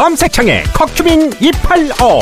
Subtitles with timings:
[0.00, 2.20] 검색창에 커큐민 285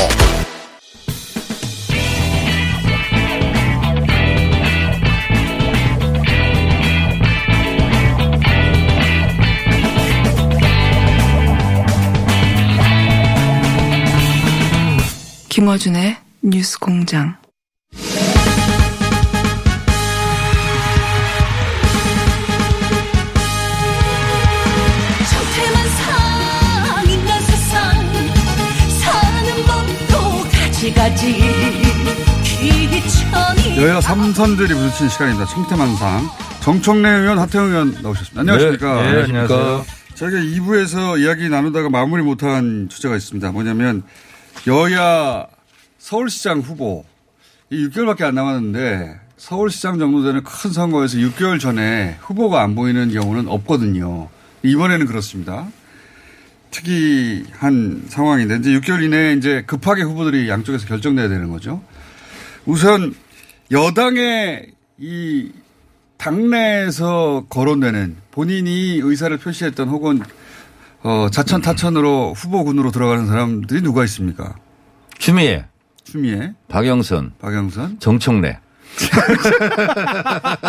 [15.49, 17.37] 김어준의 뉴스 공장.
[30.93, 31.39] 가지가지
[33.79, 35.47] 여야 삼선들이 부딪힌 시간입니다.
[35.47, 36.29] 청태만상.
[36.61, 38.41] 정청래 의원, 하태영 의원 나오셨습니다.
[38.41, 39.03] 안녕하십니까.
[39.03, 39.87] 네, 네, 안녕하세요.
[40.15, 43.53] 저희가 2부에서 이야기 나누다가 마무리 못한 주제가 있습니다.
[43.53, 44.03] 뭐냐면
[44.67, 45.47] 여야
[45.99, 47.05] 서울시장 후보
[47.71, 53.47] 이 6개월밖에 안 남았는데 서울시장 정도 되는 큰 선거에서 6개월 전에 후보가 안 보이는 경우는
[53.49, 54.29] 없거든요.
[54.65, 55.69] 이번에는 그렇습니다.
[56.71, 61.83] 특이한 상황인데 이제 6개월 이내에 이제 급하게 후보들이 양쪽에서 결정돼야 되는 거죠.
[62.67, 63.15] 우선
[63.71, 65.53] 여당의 이
[66.17, 70.21] 당내에서 거론되는 본인이 의사를 표시했던 혹은
[71.03, 74.57] 어, 자천 타천으로 후보군으로 들어가는 사람들이 누가 있습니까?
[75.19, 75.67] 추미애,
[76.05, 78.59] 추미애, 박영선, 박영선, 정청래.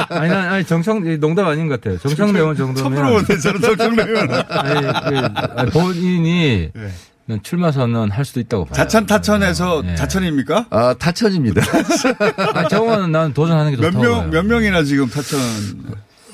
[0.09, 1.97] 아니, 난, 아니, 정청, 농담 아닌 것 같아요.
[1.99, 3.25] 정청래 의원 처음 정도면.
[3.25, 4.45] 들어보는데 저는.
[4.49, 5.17] 아니, 그,
[5.55, 6.91] 아니, 본인이 네.
[7.25, 8.73] 난 출마 선언 할 수도 있다고 봐요.
[8.75, 9.95] 자천 타천에서 네.
[9.95, 10.65] 자천입니까?
[10.69, 11.61] 아, 타천입니다.
[12.55, 14.29] 아, 저거는 난 도전하는 게몇 좋다고 명, 봐요.
[14.31, 15.39] 몇 명이나 지금 타천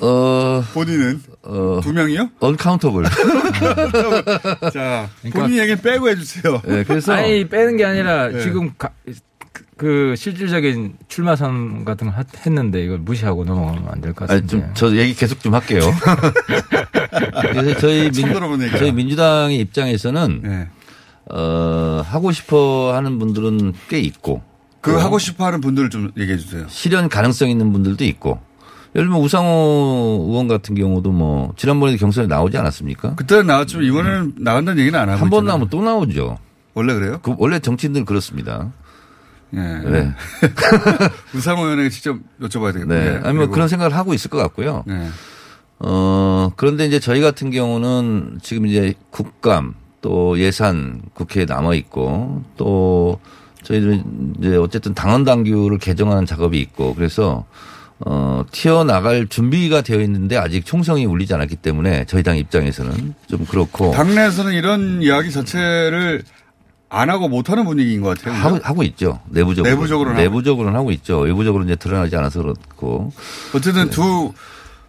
[0.01, 2.29] 어, 본인은 어, 두 명이요?
[2.40, 3.03] 언카운터블.
[4.74, 6.62] 자, 그러니까- 본인 얘기 빼고 해주세요.
[6.66, 8.41] 네, 그래서 아니, 빼는 게 아니라 네.
[8.41, 8.91] 지금 가-
[9.78, 14.28] 그, 그 실질적인 출마 선언 같은 거 하- 했는데 이걸 무시하고 넘어가면 안 될 것
[14.28, 14.47] 같은데.
[14.47, 15.81] 좀, 저 얘기 계속 좀 할게요.
[17.53, 18.69] 그래서 저희 처음 민.
[18.78, 20.68] 저희 민주당의 입장에서는, 네.
[21.30, 24.41] 어, 하고 싶어 하는 분들은 꽤 있고,
[24.81, 26.66] 그또 하고 싶어 하는 분들 좀 얘기해 주세요.
[26.69, 28.40] 실현 가능성 있는 분들도 있고,
[28.96, 33.16] 예를 들면 우상호 의원 같은 경우도 뭐, 지난번에도 경선에 나오지 않았습니까?
[33.16, 35.46] 그때는 나왔지만 이번에는 나간다는 얘기는 안 하고 한 번.
[35.46, 36.38] 나오면 또 나오죠.
[36.75, 37.19] 원래 그래요?
[37.24, 38.72] 그 원래 정치인들은 그렇습니다.
[39.53, 39.59] 예.
[39.59, 40.13] 네.
[41.35, 43.00] 우상호 의원에게 직접 여쭤봐야 되겠네요.
[43.00, 43.19] 네.
[43.23, 43.28] 예.
[43.28, 44.83] 아니 뭐 그런 생각을 하고 있을 것 같고요.
[44.88, 45.07] 네.
[45.79, 53.19] 어, 그런데 이제 저희 같은 경우는 지금 이제 국감 또 예산 국회에 남아 있고 또
[53.63, 57.45] 저희들은 이제 어쨌든 당원 당규를 개정하는 작업이 있고 그래서
[58.00, 63.91] 어, 튀어나갈 준비가 되어 있는데 아직 총성이 울리지 않았기 때문에 저희 당 입장에서는 좀 그렇고
[63.91, 66.23] 당내에서는 이런 이야기 자체를
[66.90, 68.35] 안 하고 못 하는 분위기인 것 같아요.
[68.41, 69.19] 하고, 하고 있죠.
[69.29, 69.72] 내부적으로.
[69.72, 71.19] 내부적으로는 내부적으로는 하고 있죠.
[71.19, 73.12] 외부적으로 이제 드러나지 않아서 그렇고.
[73.53, 74.31] 어쨌든 두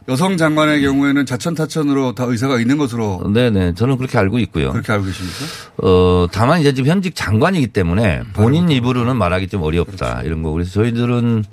[0.08, 3.74] 여성 장관의 경우에는 자천 타천으로 다 의사가 있는 것으로 네네.
[3.74, 4.70] 저는 그렇게 알고 있고요.
[4.72, 5.36] 그렇게 알고 계십니까?
[5.78, 10.26] 어, 다만 이제 지금 현직 장관이기 때문에 본인 입으로는 말하기 좀 어렵다 그렇죠.
[10.26, 10.52] 이런 거.
[10.52, 11.44] 그래서 저희들은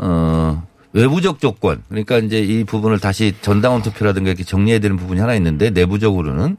[0.00, 5.34] 어, 외부적 조건 그러니까 이제 이 부분을 다시 전당원 투표라든가 이렇게 정리해야 되는 부분이 하나
[5.34, 6.56] 있는데 내부적으로는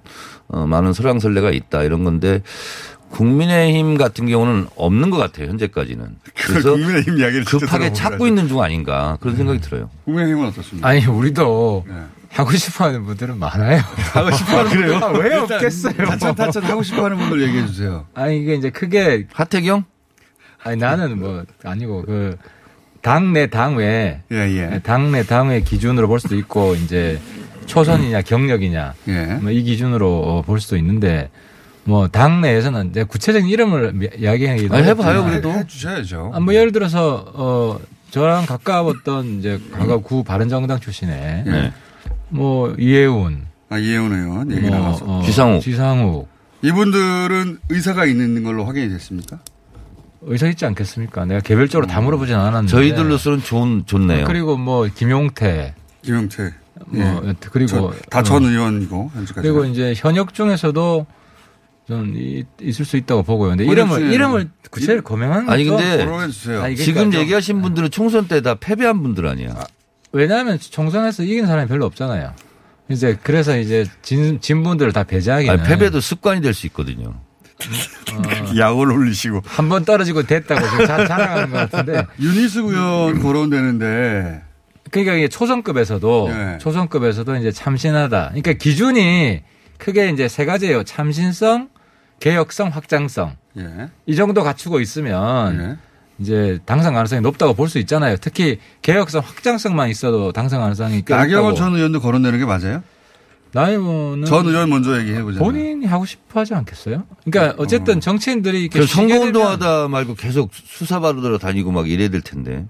[0.47, 2.41] 어, 많은 소랑설레가 있다 이런 건데
[3.13, 6.15] 국민의힘 같은 경우는 없는 것 같아요 현재까지는.
[6.33, 8.25] 그래서 국민의힘 이야기를 급하게 찾고.
[8.25, 9.89] 있는 중 아닌가 그런 생각이 들어요.
[10.05, 10.87] 국민의힘은 어떻습니까?
[10.87, 11.93] 아니, 우리도 네.
[12.31, 13.81] 하고 싶어 하는 분들은 많아요.
[14.13, 15.93] 하고 싶어 하는 분들 아, 왜 없겠어요?
[16.07, 18.07] 자천 타천 하고 싶어 하는 분들 얘기해 주세요.
[18.15, 19.83] 아니, 이게 이제 크게 하태경
[20.63, 22.37] 아니 나는 뭐 아니고 그
[23.01, 24.79] 당내 당외 예, 예.
[24.81, 27.19] 당내 당외 기준으로 볼 수도 있고 이제
[27.65, 29.25] 초선이냐 경력이냐 예.
[29.41, 31.29] 뭐이 기준으로 어, 볼 수도 있는데
[31.85, 35.51] 뭐 당 내에서는 이제 구체적인 이름을 미- 이야기하기도 아니, 해봐요, 그래도.
[35.51, 36.31] 해 주셔야죠.
[36.33, 37.79] 아, 뭐 예를 들어서 어
[38.11, 41.73] 저랑 가까웠던 이제 과거 구 바른정당 출신의 예.
[42.29, 45.05] 뭐 이해운 아, 이혜원 의원 얘기 뭐 나와서.
[45.05, 45.61] 어, 지상욱.
[45.61, 46.29] 지상욱
[46.61, 49.39] 이분들은 의사가 있는 걸로 확인이 됐습니까?
[50.21, 51.25] 의사 있지 않겠습니까?
[51.25, 54.25] 내가 개별적으로 다 물어보진 않았는데 저희들로서는 좋은 좋네요.
[54.25, 56.53] 그리고 뭐 김용태 김용태.
[56.87, 59.41] 뭐 그리고 다전 어, 의원이고 현재까지.
[59.47, 61.05] 그리고 이제 현역 중에서도
[61.87, 63.49] 좀 이- 있을 수 있다고 보고요.
[63.49, 66.03] 근데 이름을 이름을 구체를 검명하는 아니, 것도 근데.
[66.61, 69.55] 아니, 지금 그러니까 좀- 얘기하신 분들은 총선 때 다 패배한 분들 아니야.
[70.13, 72.33] 왜냐하면 총선에서 이긴 사람이 별로 없잖아요.
[72.89, 77.13] 이제 그래서 이제 진, 진 분들을 다 배제하기는 아니, 패배도 습관이 될 수 있거든요.
[78.57, 84.41] 약을 올리시고 한 번 떨어지고 됐다고 지금 자, 자랑하는 것 같은데 윤희숙 의원 거론되는데
[84.91, 86.57] 그러니까 이게 초선급에서도 네.
[86.59, 88.27] 초선급에서도 이제 참신하다.
[88.29, 89.41] 그러니까 기준이
[89.79, 90.83] 크게 이제 세 가지예요.
[90.83, 91.69] 참신성,
[92.23, 93.35] 개혁성, 확장성.
[93.57, 93.89] 예.
[94.05, 95.77] 이 정도 갖추고 있으면 예.
[96.19, 98.15] 이제 당선 가능성이 높다고 볼 수 있잖아요.
[98.15, 101.55] 특히 개혁성, 확장성만 있어도 당선 가능성이 꽤 나경원.
[101.55, 102.81] 전 의원도 거론되는 게 맞아요?
[103.51, 105.39] 나이원은 전 의원 먼저 얘기해 보자면.
[105.43, 107.03] 본인이 하고 싶어 하지 않겠어요?
[107.29, 112.65] 그러니까 어쨌든 정치인들이 이렇게 선거운동하다 말고 계속 수사받으러 다니고 막 이래야 될 텐데.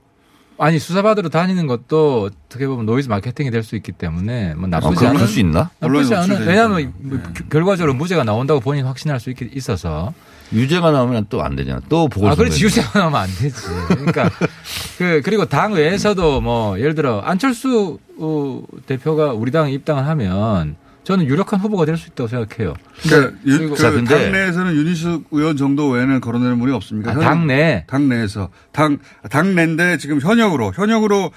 [0.58, 4.96] 아니 수사받으러 다니는 것도 어떻게 보면 노이즈 마케팅이 될 수 있기 때문에 뭐 아, 나쁘지
[4.96, 5.70] 그럴 않은 수 있나?
[5.80, 6.48] 나쁘지 않은.
[6.48, 7.24] 왜냐하면 뭐 네.
[7.34, 10.14] 겨- 결과적으로 무죄가 나온다고 본인 이 확신할 수 있, 있어서
[10.52, 11.80] 유죄가 나오면 또 안 되잖아.
[11.90, 13.56] 또 보궐 아 그렇지 유죄가 나오면 안 되지
[13.88, 14.30] 그러니까
[15.00, 21.26] 그 그리고 당 외에서도 뭐 예를 들어 안철수 어, 대표가 우리 당에 입당을 하면 저는
[21.26, 22.74] 유력한 후보가 될 수 있다고 생각해요.
[23.04, 27.12] 그러니까 유- 그리고- 그 자, 근데- 당내에서는 윤희숙 의원 정도 외에는 거론되는 분이 없습니까?
[27.12, 31.32] 아, 현- 당내 당내에서 당 당내인데 지금 현역으로 현역으로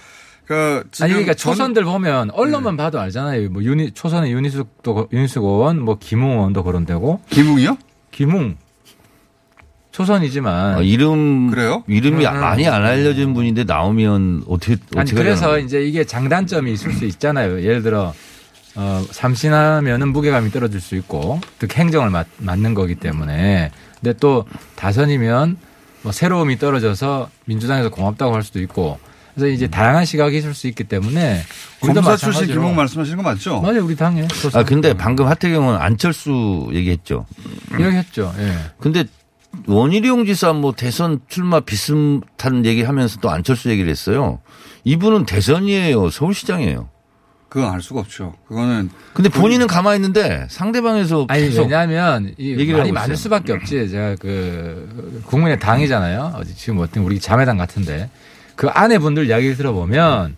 [0.47, 3.51] 그 지금 아니 그러니까 전- 초선들 보면 언론만 봐도 알잖아요.
[3.51, 7.77] 뭐 윤희 초선의 윤희숙도 윤희숙 의원, 뭐 김웅 의원도 거론되고 김웅이요?
[8.13, 8.57] 김웅
[9.91, 11.83] 초선이지만 아, 이름 그래요?
[11.89, 12.41] 이름이 음.
[12.41, 15.65] 많이 안 알려진 분인데 나오면 어떻게 아니 어떻게 그래서 하려나?
[15.65, 17.63] 이제 이게 장단점이 있을 수 있잖아요.
[17.63, 18.13] 예를 들어
[18.77, 23.71] 어 삼신하면은 무게감이 떨어질 수 있고 특히 행정을 맡, 맡는 거기 때문에
[24.01, 24.45] 근데 또
[24.77, 25.57] 다선이면
[26.03, 28.99] 뭐 새로움이 떨어져서 민주당에서 고맙다고 할 수도 있고
[29.35, 31.43] 그래서 이제 다양한 시각이 있을 수 있기 때문에
[31.83, 33.61] 우리도 검사 출신 김웅 말씀하시는 거 맞죠?
[33.61, 37.27] 맞아요 우리 당에 아 근데 방금 하태경은 안철수 얘기했죠.
[37.79, 38.35] 이야기했죠.
[38.39, 38.53] 예.
[38.79, 39.05] 근데
[39.67, 44.41] 원희룡 지사 뭐 대선 출마 비슷한 얘기하면서 또 안철수 얘기를 했어요.
[44.85, 46.11] 이분은 대선이에요.
[46.11, 46.89] 서울시장이에요.
[47.57, 48.35] 그건 알 수가 없죠.
[48.49, 53.17] 그거는 근데 본인은 가만히 있는데 상대방에서 아니 계속 왜냐하면 이 얘기를 말이 하고 많을.
[53.17, 53.89] 수밖에 없지.
[53.89, 56.43] 제가 그 국민의 당이잖아요.
[56.55, 58.11] 지금 어떤 우리 자매당 같은데
[58.57, 60.37] 그 아내분들 이야기를 들어보면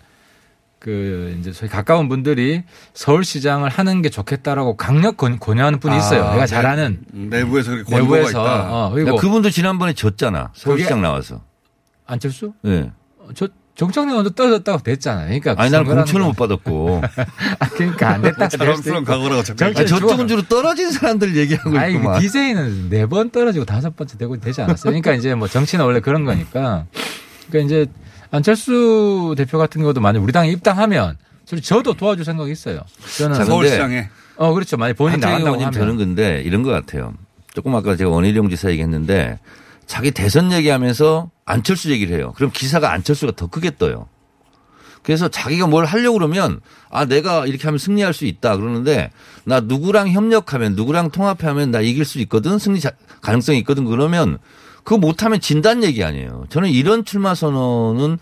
[0.78, 2.62] 그 이제 저희 가까운 분들이
[2.94, 6.22] 서울시장을 하는 게 좋겠다라고 강력 권- 권유하는 분이 있어요.
[6.22, 6.46] 아, 내가 네.
[6.46, 8.72] 잘 아는 내부에서 그렇게 내부에서 있다.
[8.72, 10.52] 어, 야, 그리고 그분도 지난번에 졌잖아.
[10.54, 11.40] 서울시장 나와서.
[12.06, 12.52] 안철수
[13.34, 13.48] 저
[13.78, 15.26] 정청래 먼저 떨어졌다고 됐잖아요.
[15.40, 17.00] 그러니까 아니 나는 공천을 거- 못 받았고.
[17.60, 18.48] 아, 그러니까 안 됐다.
[18.48, 19.54] 자랑스러운 각오라고 좋아.
[19.72, 22.20] 저쪽은 주로 떨어진 사람들 얘기하고 아니, 있구만.
[22.20, 24.90] DJ는 네 번 떨어지고 다섯 번째 되고 되지 않았어요.
[24.90, 26.86] 그러니까 이제 뭐 정치는 원래 그런 거니까.
[27.48, 27.86] 그러니까 이제
[28.32, 31.16] 안철수 대표 같은 경우도 만약 우리 당에 입당하면
[31.62, 32.80] 저도 도와줄 생각이 있어요.
[33.16, 34.76] 저는 자, 서울시장에 어 그렇죠.
[34.76, 37.14] 만약 본인 나간다고 하면 저는 근데 이런 것 같아요.
[37.54, 39.38] 조금 아까 제가 원희룡 지사 얘기했는데
[39.88, 42.32] 자기 대선 얘기하면서 안철수 얘기를 해요.
[42.36, 44.06] 그럼 기사가 안철수가 더 크게 떠요.
[45.02, 49.10] 그래서 자기가 뭘 하려고 그러면 아 내가 이렇게 하면 승리할 수 있다 그러는데
[49.44, 52.92] 나 누구랑 협력하면 누구랑 통합하면 나 이길 수 있거든 승리 자-
[53.22, 54.38] 가능성이 있거든 그러면
[54.84, 56.44] 그거 못하면 진단 얘기 아니에요.
[56.50, 58.18] 저는 이런 출마 선언은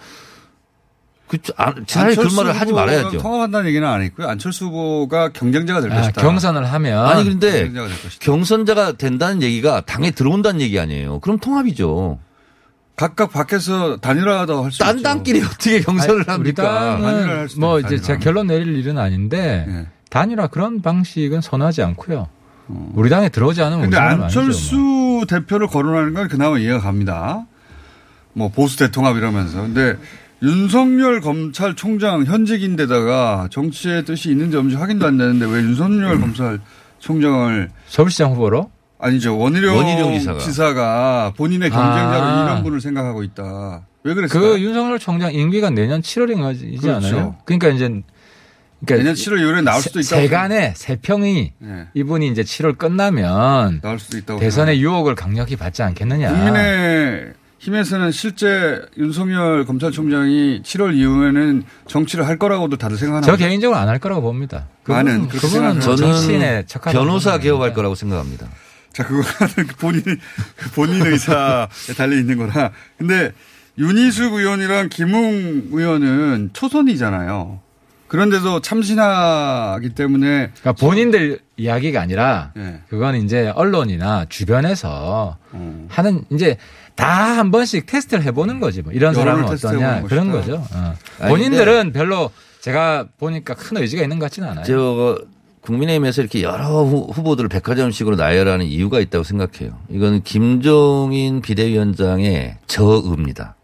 [1.29, 3.19] 그 아, 차라리 그 안철수 말을 하지 말아야죠.
[3.19, 4.29] 통합한다는 얘기는 안 했고요.
[4.29, 6.21] 안철수 후보가 경쟁자가 될 아, 것이다.
[6.23, 8.25] 경선을 하면 아니 근데 경쟁자가 될 것이다.
[8.25, 11.19] 경선자가 된다는 얘기가 당에 들어온다는 얘기 아니에요.
[11.21, 12.19] 그럼 통합이죠.
[12.95, 14.85] 각각 밖에서 단일화도 할수 있죠.
[14.85, 16.63] 딴 당끼리 어떻게 경선을 아니, 합니까?
[16.63, 18.25] 단일화를 당은 할 수도 뭐 있죠, 이제 제가 단일화.
[18.25, 19.87] 결론 내릴 일은 아닌데 예.
[20.11, 22.29] 단일화 그런 방식은 선호하지 않고요.
[22.95, 25.25] 우리 당에 들어오지 않으면 근데 우리 당은 아니죠, 안철수 뭐.
[25.27, 27.45] 대표를 거론하는 건 그나마 이해가 갑니다.
[28.33, 29.61] 뭐 보수 대통합 이러면서.
[29.63, 29.97] 근데
[30.47, 38.71] 윤석열 검찰총장 현직인데다가 정치의 뜻이 있는지 없는지 확인도 안 되는데 왜 윤석열 검찰총장을 서울시장 후보로
[38.99, 40.39] 아니죠 원희룡, 원희룡 지사가.
[40.39, 42.45] 지사가 본인의 경쟁자로 아.
[42.45, 43.87] 이런 분을 생각하고 있다.
[44.05, 44.53] 왜 그랬을까요?
[44.53, 47.09] 그 윤석열 총장 임기가 내년 7월인가이지 그렇죠.
[47.09, 47.37] 않아요?
[47.45, 47.89] 그러니까 이제
[48.85, 50.09] 그러니까 내년 7월 이후에 나올 수도 있다.
[50.17, 54.39] 세간에 세 평이 예, 이분이 이제 7월 끝나면 나올 수도 있다고.
[54.39, 56.31] 대선의 유혹을 강력히 받지 않겠느냐.
[56.33, 63.37] 국민의 힘에서는 실제 윤석열 검찰총장이 7월 이후에는 정치를 할 거라고도 다들 생각하는 저.
[63.37, 64.67] 개인적으로 안 할 거라고 봅니다.
[64.85, 67.73] 많은 그분은, 그분은 저는 변호사 개업할.
[67.73, 68.47] 거라고 생각합니다.
[68.93, 70.03] 자, 그거는 본인,
[70.75, 72.71] 본인 의사에 달려 있는 거라.
[72.99, 73.33] 근데
[73.79, 77.61] 윤희숙 의원이랑 김웅 의원은 초선이잖아요.
[78.09, 82.81] 그런데도 참신하기 때문에 그러니까 본인들 이야기가 아니라 예.
[82.89, 85.87] 그건 이제 언론이나 주변에서 어.
[85.89, 86.57] 하는 이제
[86.97, 90.57] 다 한 번씩 테스트를 해보는 거지 뭐 이런 사람은 어떠냐 그런 것이다.
[90.59, 90.67] 거죠.
[90.75, 90.95] 어.
[91.21, 94.65] 아니, 본인들은 별로 제가 보니까 큰 의지가 있는 것 같지는 않아요.
[94.65, 95.19] 저
[95.61, 99.79] 국민의힘에서 이렇게 여러 후- 후보들을 백화점식으로 나열하는 이유가 있다고 생각해요.
[99.91, 103.57] 이건 김종인 비대위원장의 저의입니다.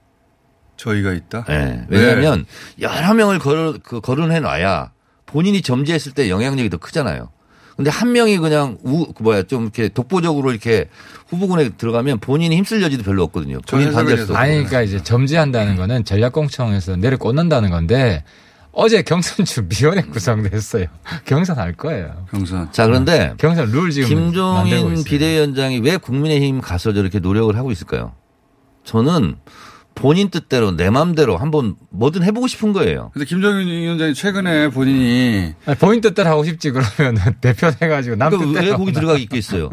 [0.76, 1.44] 저희가 있다.
[1.48, 1.86] 예.
[1.88, 2.44] 왜냐하면
[2.80, 4.90] 여러 명을 거론, 그 거론해 놔야
[5.26, 7.30] 본인이 점지했을 때 영향력이 더 크잖아요.
[7.76, 10.88] 근데 한 명이 그냥 우, 그 뭐야 좀 이렇게 독보적으로 이렇게
[11.28, 13.60] 후보군에 들어가면 본인이 힘쓸 여지도 별로 없거든요.
[13.68, 14.36] 본인 저 반대할 없고.
[14.36, 18.24] 아니, 그러니까 이제 점지한다는 거는 전략공청에서 내려 꽂는다는 건데
[18.72, 20.86] 어제 경선주위원회 구성됐어요.
[21.24, 22.26] 경선 할 거예요.
[22.30, 22.72] 경선.
[22.72, 25.04] 자 그런데 경선 룰 지금 만들고 김종인 있어요.
[25.04, 28.12] 비대위원장이 왜 국민의힘 가서 저렇게 노력을 하고 있을까요?
[28.84, 29.36] 저는
[30.02, 33.12] 본인 뜻대로 내 맘대로 한번 뭐든 해보고 싶은 거예요.
[33.14, 38.52] 근데 김정인 위원장이 최근에 본인이 아니, 본인 뜻대로 하고 싶지 그러면 대표 해가지고 남 그러니까
[38.52, 39.70] 뜻대로 왜 거기 들어가 있겠어요?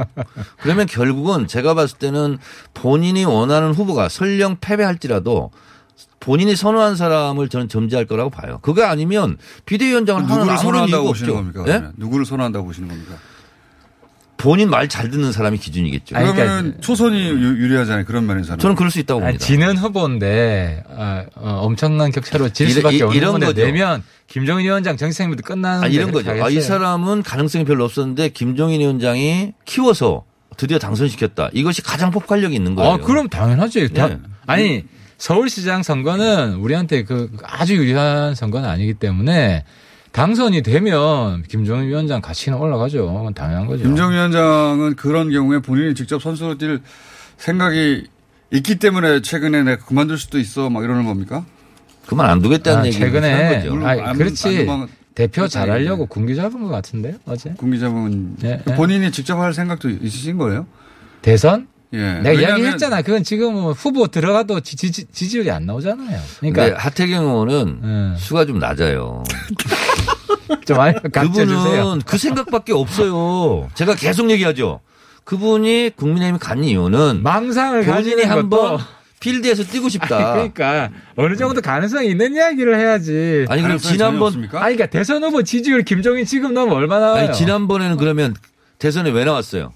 [0.62, 2.38] 그러면 결국은 제가 봤을 때는
[2.75, 5.50] 본인이 원하는 후보가 설령 패배할지라도
[6.19, 8.59] 본인이 선호한 사람을 저는 점지할 거라고 봐요.
[8.62, 11.33] 그거 아니면 비대위원장을 하는 누구를 선호한다고 보시는.
[11.33, 11.62] 겁니까?
[11.62, 11.71] 예?
[11.71, 11.93] 그러면?
[11.98, 13.15] 누구를 선호한다고 보시는 겁니까?
[14.39, 16.15] 본인 말 잘 듣는 사람이 기준이겠죠.
[16.15, 18.05] 아니, 그러니까 그러면 초선이 유- 유리하잖아요.
[18.05, 18.58] 그런 면에서는.
[18.58, 19.46] 저는 그럴 수 있다고 아니, 봅니다.
[19.46, 23.65] 지는 후보인데 아, 어, 엄청난 격차로 질 수밖에 이- 없는 이런 건데.
[23.65, 26.31] 내면 김정인 위원장 정치생부터 끝나는 아, 이런 거죠.
[26.31, 30.24] 아, 이 사람은 가능성이 별로 없었는데 김종인 위원장이 키워서
[30.58, 31.50] 드디어 당선시켰다.
[31.53, 32.91] 이것이 가장 폭발력이 있는 거예요.
[32.93, 33.88] 아, 그럼 당연하죠.
[33.89, 34.17] 다- 네.
[34.48, 34.84] 아니
[35.17, 39.65] 서울시장 선거는 우리한테 그 아주 유리한 선거는 아니기 때문에
[40.11, 43.31] 당선이 되면 김정인 위원장 가치는 올라가죠.
[43.35, 43.83] 당연한 거죠.
[43.83, 46.81] 김정 위원장은 그런 경우에 본인이 직접 선수로 뛸
[47.37, 48.07] 생각이
[48.51, 51.45] 있기 때문에 최근에 내가 그만둘 수도 있어 막 이러는 겁니까?
[52.07, 53.71] 그만 안 두겠다는 아, 하는 최근에 거죠.
[53.73, 56.05] 물론 아니, 안- 그렇지 안 대표 잘하려고.
[56.07, 58.75] 군기 잡은 것 같은데요 어제 군기자분 네, 네.
[58.75, 60.65] 본인이 직접 할 생각도 있으신 거예요?
[61.21, 62.13] 대선 예.
[62.19, 63.01] 내가 이야기했잖아.
[63.01, 66.19] 그건 지금 뭐 후보 들어가도 지, 지, 지지율이 안 나오잖아요.
[66.39, 68.15] 그러니까 하태경 의원은 음.
[68.17, 69.23] 수가 좀 낮아요.
[70.65, 70.77] 좀
[71.12, 71.83] 가르쳐주세요.
[71.83, 73.69] 그분은 그 생각밖에 없어요.
[73.74, 74.81] 제가 계속 얘기하죠.
[75.24, 78.79] 그분이 국민의힘에 간 이유는 망상을 본인이 한번
[79.19, 80.33] 필드에서 뛰고 싶다.
[80.33, 83.45] 그러니까 어느 정도 가능성이 있는 이야기를 해야지.
[83.50, 84.33] 아니 그럼 지난번?
[84.33, 87.25] 아니, 그러니까 대선 후보 지지율 김종인 지금 너무 얼마나 나와요?
[87.27, 88.33] 아니 지난번에는 그러면
[88.79, 89.74] 대선에 왜 나왔어요?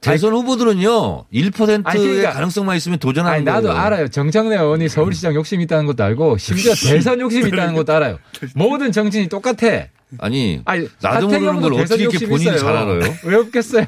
[0.00, 3.78] 대선 후보들은요 1%의 아니, 그러니까- 가능성만 있으면 도전하는 아니 나도 거예요.
[3.80, 4.08] 알아요.
[4.08, 8.18] 정청래 의원이 서울시장 욕심 이 있다는 것도 알고 심지어 대선 욕심 이 있다는 것도 알아요.
[8.54, 9.86] 모든 정치인이 똑같아.
[10.18, 12.58] 아니 아니 나도 모르는 걸 어떻게 이렇게 본인이 있어요.
[12.58, 13.00] 잘 알아요?
[13.24, 13.86] 왜 없겠어요?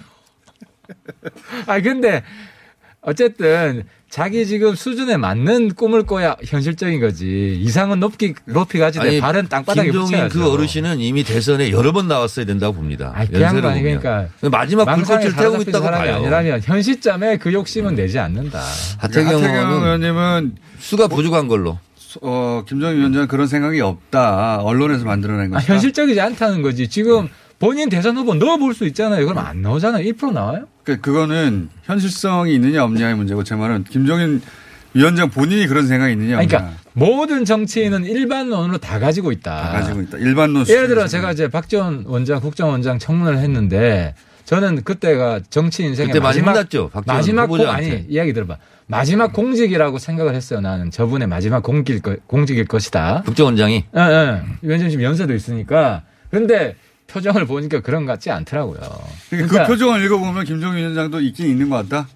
[1.67, 2.23] 아 근데
[3.01, 7.59] 어쨌든 자기 지금 수준에 맞는 꿈을 꿔야 현실적인 거지.
[7.63, 10.39] 이상은 높기 높이 가지 내 발은 땅바닥에 김종인 붙여야죠.
[10.39, 13.13] 그 어르신은 이미 대선에 여러 번 나왔어야 된다고 봅니다.
[13.15, 14.01] 아니, 그 연세를 양반이 보면.
[14.01, 16.17] 그러니까 마지막 불꽃을 태우고 있다고 사람이 봐요.
[16.17, 18.61] 아니라면 현 시점에 그 욕심은 내지 않는다.
[18.99, 21.79] 하태경 하태경 의원님은 수가 부족한 걸로.
[22.21, 24.59] 어, 김정인 위원장은 그런 생각이 없다.
[24.59, 25.73] 언론에서 만들어낸 아, 것이다.
[25.73, 26.87] 현실적이지 않다는 거지.
[26.89, 29.25] 지금 본인 대선 후보 넣어볼 수 있잖아요.
[29.25, 30.05] 그럼 안 나오잖아요.
[30.05, 30.67] 1% 나와요?
[30.85, 34.41] 그, 그거는 현실성이 있느냐 없느냐의 문제고 제 말은 김정인
[34.95, 36.59] 위원장 본인이 그런 생각이 있느냐 없느냐.
[36.59, 39.63] 그러니까 모든 정치인은 일반론으로 다 가지고 있다.
[39.63, 40.19] 다 가지고 있다.
[40.19, 41.07] 일반론 예를 들어.
[41.07, 47.67] 제가 이제 박지원 원장, 국정원장 청문회를 했는데 저는 그때가 정치 인생의 마지막 박지원 마지막 공.
[47.69, 48.59] 아니 이야기 들어봐.
[48.87, 50.61] 마지막 공직이라고 생각을 했어요.
[50.61, 53.23] 나는 저분의 마지막 공직일, 거, 공직일 것이다.
[53.25, 54.43] 국정원장이 예, 예.
[54.61, 56.03] 위원장 지금 연세도 있으니까.
[56.31, 56.77] 근데
[57.13, 58.81] 표정을 보니까 그런 것 같지 않더라고요.
[59.31, 62.09] 그러니까 그 표정을 읽어보면 김정인 위원장도 있긴 있는 것 같다.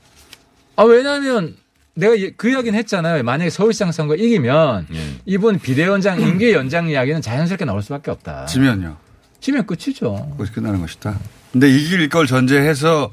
[0.77, 1.57] 아, 왜냐면
[1.95, 3.23] 내가 이- 그 이야기는 했잖아요.
[3.23, 5.15] 만약에 서울시장 선거 이기면 예.
[5.25, 8.47] 이분 비대위원장 임기 연장 이야기는 자연스럽게 나올 수밖에 없다.
[8.47, 8.97] 지면요.
[9.41, 10.29] 지면 끝이죠.
[10.33, 11.19] 그것이 끝나는 것이다.
[11.53, 13.13] 근데 이길 걸 전제해서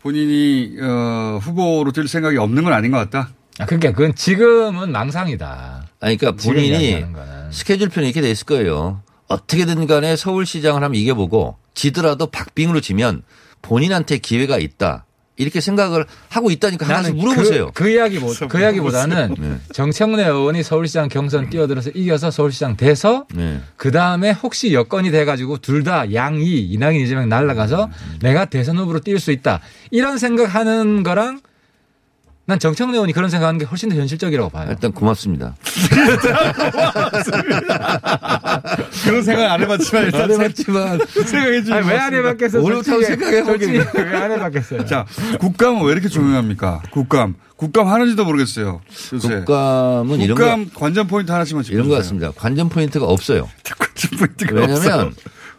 [0.00, 3.30] 본인이 어, 후보로 뛸 생각이 없는 건 아닌 것 같다.
[3.58, 5.86] 아, 그러니까 그건 지금은 망상이다.
[6.00, 7.04] 아니 그러니까 본인이.
[7.50, 9.02] 스케줄표는 이렇게 돼 있을 거예요.
[9.30, 13.22] 어떻게든 간에 서울시장을 한번 이겨보고 지더라도 박빙으로 지면
[13.62, 15.06] 본인한테 기회가 있다.
[15.36, 17.70] 이렇게 생각을 하고 있다니까 하나씩 물어보세요.
[17.72, 19.56] 그, 그 이야기 보, 그 이야기보다는 네.
[19.72, 23.60] 정청래 의원이 서울시장 경선 뛰어들어서 이겨서 서울시장 돼서 네.
[23.78, 27.88] 그 다음에 혹시 여건이 돼가지고 둘 다 양이 이낙연 이재명 날라가서
[28.20, 29.60] 내가 대선 후보로 뛸 수 있다
[29.90, 31.40] 이런 생각하는 거랑
[32.50, 34.66] 난 정청래 의원이 그런 생각하는 게 훨씬 더 현실적이라고 봐요.
[34.70, 35.54] 일단 고맙습니다.
[39.04, 42.58] 그런 생각 안 해봤지만 일단 해봤지만 생각해 주시면 아니, 왜안 해봤겠어?
[42.60, 43.84] 오늘부터 생각해보긴.
[43.94, 44.84] 왜안 해봤겠어요?
[44.86, 45.06] 자,
[45.38, 46.82] 국감은 왜 이렇게 중요합니까?
[46.90, 47.36] 국감.
[47.54, 48.80] 국감 하는지도 모르겠어요.
[49.12, 49.28] 요새.
[49.28, 51.78] 국감은 이런 거 국감 관전 포인트 하나씩만 짚어주세요.
[51.78, 52.32] 이런 것 같습니다.
[52.32, 53.48] 관전 포인트가 없어요.
[53.78, 54.76] 관전 포인트가 없어요.
[54.80, 55.14] 왜냐하면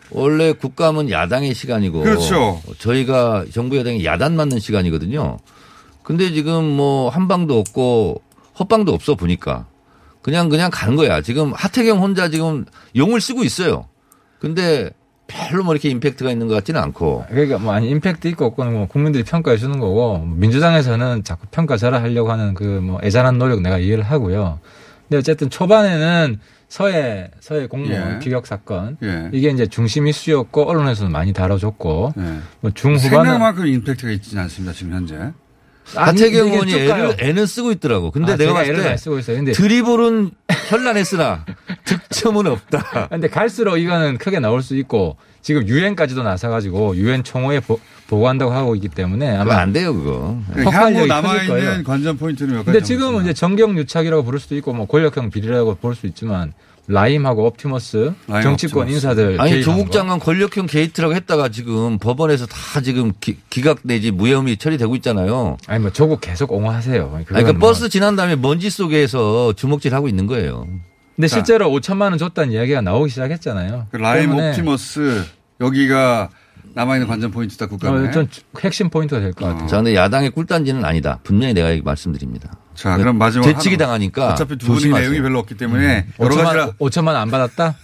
[0.10, 2.62] 원래 국감은 야당의 시간이고 그렇죠.
[2.80, 5.40] 저희가 정부 여당이 야단 맞는 시간이거든요.
[6.04, 8.22] 근데 지금 뭐 한방도 없고
[8.60, 9.66] 헛방도 없어 보니까
[10.22, 11.22] 그냥 그냥 가는 거야.
[11.22, 12.66] 지금 하태경 혼자 지금
[12.96, 13.88] 용을 쓰고 있어요.
[14.40, 14.90] 근데
[15.28, 18.88] 별로 뭐 이렇게 임팩트가 있는 것 같지는 않고 그러니까 뭐 아니 임팩트 있고 없고는 뭐
[18.88, 24.04] 국민들이 평가해 주는 거고 민주당에서는 자꾸 평가절하 하려고 하는 그 뭐 애잔한 노력 내가 이해를
[24.04, 24.60] 하고요.
[25.08, 28.20] 근데 어쨌든 초반에는 서해 서해 공무원 예.
[28.20, 29.30] 피격 사건 예.
[29.34, 32.22] 이게 이제 중심 이슈였고 언론에서는 많이 다뤄졌고 예.
[32.62, 35.32] 뭐 중후반은 생각만큼 임팩트가 있지는 않습니다 지금 현재.
[35.90, 36.74] 이게 하태경 의원이.
[36.74, 38.12] 애를, 애는 쓰고 있더라고.
[38.12, 39.38] 근데 아, 내가 봤을 애를 때 쓰고 있어요.
[39.38, 40.32] 근데 드리블은
[40.70, 41.46] 현란했으나
[41.86, 43.08] 득점은 없다.
[43.12, 48.76] 근데 갈수록 이거는 크게 나올 수 있고 지금 유엔까지도 나서가지고 유엔 총회에 보, 보고한다고 하고
[48.76, 50.38] 있기 때문에 아마 안 돼요 그거.
[50.54, 51.44] 그 폭발력이 향후 남아.
[51.44, 52.66] 있는 관전 포인트는 몇 가지.
[52.72, 53.24] 근데 지금은.
[53.24, 56.54] 이제 정경 유착이라고 부를 수도 있고 뭐 권력형 비리라고 볼 수 있지만
[56.92, 59.06] 라임하고 옵티머스 라임 정치권 옵티머스.
[59.08, 59.92] 인사들 아니 조국 거.
[59.92, 65.58] 장관 권력형 게이트라고 했다가 지금 법원에서 다 지금 기, 각 내지 무혐의 처리되고 있잖아요.
[65.68, 67.12] 아니 뭐 조국 계속 옹호하세요.
[67.16, 67.70] 아니, 그건 그 뭐.
[67.70, 70.68] 버스 지난 다음에 먼지 속에서 주먹질 하고 있는 거예요.
[71.16, 71.36] 근데 자.
[71.38, 73.88] 실제로 5천만 원 줬다는 이야기가 나오기 시작했잖아요.
[73.92, 75.24] 그 라임 옵티머스
[75.62, 76.30] 여기가
[76.74, 78.08] 남아 있는 관전 포인트다 국감에.
[78.08, 78.28] 어, 전
[78.62, 79.68] 핵심 포인트가 될 것 같아요.
[79.68, 81.20] 자, 근데 야당의 꿀단지는 아니다.
[81.24, 82.52] 분명히 내가 말씀드립니다.
[82.82, 83.86] 자, 그럼 마지막 되치기 하나.
[83.86, 85.10] 당하니까 어차피 두 분이 조심하세요.
[85.12, 87.76] 내용이 별로 없기 때문에 여러 5천만, 가지 5천만 원안 받았다?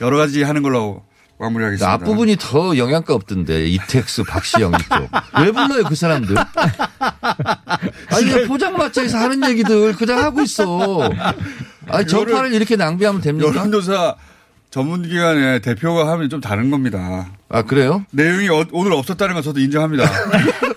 [0.00, 1.02] 여러 가지 하는 걸로
[1.38, 1.92] 마무리하겠습니다.
[1.92, 6.36] 앞부분이 더 영양가 없던데 이택수, 박시영 이쪽 왜 불러요 그 사람들?
[8.08, 11.00] 아니 포장마차에서 하는 얘기들 그냥 하고 있어.
[11.88, 13.48] 아니 정파를 이렇게 낭비하면 됩니까?
[13.48, 14.16] 여론조사
[14.70, 17.28] 전문기관의 대표가 하면 좀 다른 겁니다.
[17.48, 18.04] 아 그래요?
[18.12, 20.04] 내용이 어- 오늘 없었다는 건 저도 인정합니다.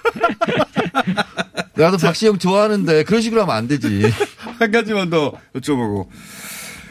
[1.76, 4.12] 나도 박시영 좋아하는데 그런 식으로 하면 안 되지.
[4.60, 6.08] 한 가지만 더 여쭤보고.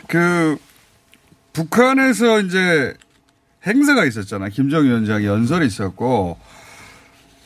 [0.09, 0.57] 그,
[1.53, 2.95] 북한에서 이제
[3.67, 4.49] 행사가 있었잖아.
[4.49, 6.39] 김정 위원장의 연설이 있었고,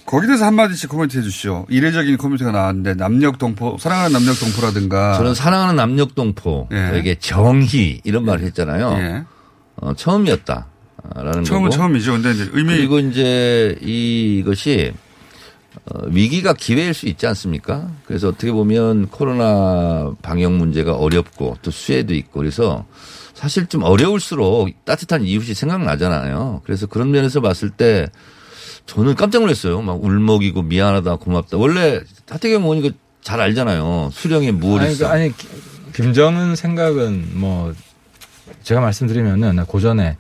[0.07, 1.67] 거기에 대해서 한마디씩 코멘트 해 주시죠.
[1.69, 5.15] 이례적인 코멘트가 나왔는데, 남녘동포, 사랑하는 남녘동포라든가.
[5.15, 6.91] 저는 사랑하는 남녘동포, 예.
[6.95, 8.93] 에게 정의 이런 말을 했잖아요.
[8.99, 9.25] 예.
[9.77, 10.67] 어, 처음이었다.
[11.15, 11.77] 라는 처음은 거고.
[11.77, 12.13] 처음이죠.
[12.13, 12.77] 근데 이제 의미.
[12.77, 15.06] 그리고 이제 이것이 어,
[16.09, 17.89] 위기가 기회일 수 있지 않습니까?
[18.07, 22.85] 그래서 어떻게 보면 코로나 방역 문제가 어렵고 또 수혜도 있고 그래서
[23.35, 26.63] 사실 좀 어려울수록 따뜻한 이웃이 생각나잖아요.
[26.65, 28.09] 그래서 그런 면에서 봤을 때
[28.87, 29.83] 저는 깜짝 놀랐어요.
[29.83, 31.57] 막 울먹이고 미안하다 고맙다.
[31.57, 32.83] 원래 하태경 의원이
[33.21, 34.11] 그잘 알잖아요.
[34.13, 35.07] 수령의 아니, 무얼있어.
[35.07, 35.49] 그, 아니, 기-
[35.95, 37.75] 김정은 생각은 뭐,
[38.63, 40.17] 제가 말씀드리면은 고전에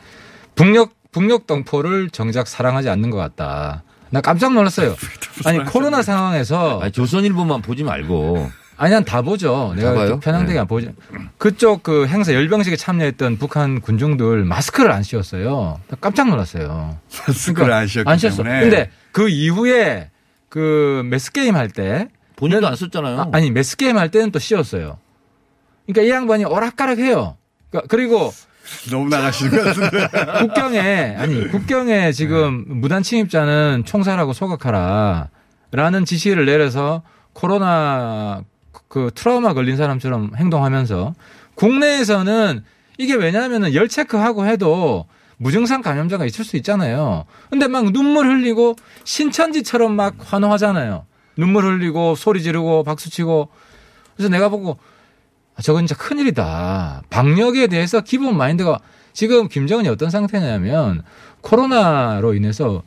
[0.54, 3.82] 북녘, 북녘 동포를 정작 사랑하지 않는 것 같다.
[4.10, 4.94] 나 깜짝 놀랐어요.
[5.44, 9.72] 아니, 코로나 상황에서 아니, 조선일보만 보지 말고 아니, 난 다 보죠.
[9.76, 10.04] 내가?
[10.04, 10.60] 이렇게 편향되게 네.
[10.60, 10.92] 안 보죠.
[11.38, 15.80] 그쪽 그 행사 열병식에 참여했던 북한 군중들 마스크를 안 씌웠어요.
[15.88, 16.98] 나 깜짝 놀랐어요.
[17.26, 18.42] 마스크를 안 씌웠기 안 씌웠어.
[18.42, 18.60] 때문에.
[18.60, 20.10] 근데 그 이후에
[20.48, 23.18] 그 매스 게임 할 때 본인도 안 썼잖아요.
[23.20, 24.98] 아, 아니 매스 게임 할 때는 또 씌웠어요.
[25.86, 27.36] 그러니까 이 양반이 오락가락해요.
[27.70, 28.32] 그러니까 그리고
[28.90, 30.08] 너무 나가시는 것 같은데.
[30.40, 37.02] 국경에 아니 국경에 지금 무단 침입자는 총살하고 소각하라라는 지시를 내려서
[37.32, 38.42] 코로나
[38.88, 41.14] 그 트라우마 걸린 사람처럼 행동하면서
[41.54, 42.64] 국내에서는
[42.98, 45.06] 이게 왜냐하면은 열 체크하고 해도
[45.38, 47.24] 무증상 감염자가 있을 수 있잖아요.
[47.50, 48.74] 근데 막 눈물 흘리고
[49.04, 51.04] 신천지처럼 막 환호하잖아요.
[51.36, 53.48] 눈물 흘리고 소리 지르고 박수 치고
[54.16, 54.95] 그래서 내가 보고 아,
[55.62, 57.02] 저건 진짜 큰일이다.
[57.10, 58.78] 방역에 대해서 기본 마인드가
[59.12, 61.02] 지금 김정은이 어떤 상태냐면
[61.40, 62.82] 코로나로 인해서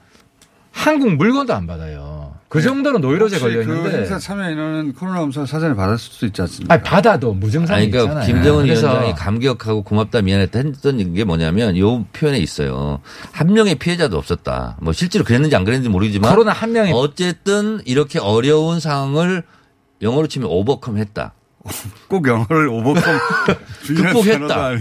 [0.72, 2.36] 한국 물건도 안 받아요.
[2.48, 6.42] 그 정도로 노이로제 걸려 그 있는데 행사 참여 인원은 코로나 검사 사전에 받았을 수도 있지
[6.42, 6.74] 않습니까?
[6.74, 8.34] 아니 받아도 무증상이 아니, 그러니까 있잖아요.
[8.34, 13.02] 김정은 위원장이 감격하고 고맙다 미안했다 했던 게 뭐냐면 요 표현에 있어요.
[13.32, 14.78] 한 명의 피해자도 없었다.
[14.82, 19.44] 뭐 실제로 그랬는지 안 그랬는지 모르지만 코로나 한 명이 어쨌든 이렇게 어려운 상황을
[20.02, 21.34] 영어로 치면 오버컴 했다.
[22.08, 23.04] 꼭 영어를 오버컴
[23.88, 24.72] 극복했다.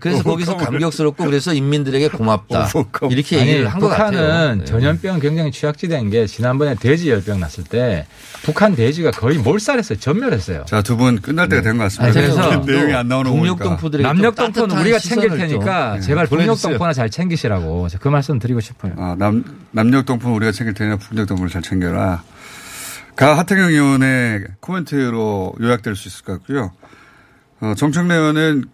[0.00, 0.56] 그래서 거기서.
[0.56, 2.66] 감격스럽고 그래서 인민들에게 고맙다.
[2.74, 3.10] 오버컴.
[3.12, 4.10] 이렇게 얘기를 한 것 같아요.
[4.10, 4.64] 북한은 네.
[4.64, 8.06] 전염병 굉장히 취약지대인 게 지난번에 돼지 열병 났을 때
[8.42, 9.98] 북한 돼지가 거의 몰살했어요.
[9.98, 10.64] 전멸했어요.
[10.66, 12.18] 자, 두 분 끝날 때가 된 것 같습니다.
[12.20, 13.54] 아니, 그래서 내용이 안 나오는 거 보니까.
[13.56, 16.26] 북녘동포들에게 남녘동포는 우리가 챙길 테니까 네, 제발.
[16.26, 18.92] 북녘동포나 잘 챙기시라고 그 말씀 드리고 싶어요.
[18.98, 22.22] 아, 남, 남녘동포는 우리가 챙길 테니까 북녘동포를 잘 챙겨라.
[23.20, 26.72] 가 하태경 의원의 코멘트로 요약될 수 있을 것 같고요.
[27.60, 28.64] 어, 정청래 의원은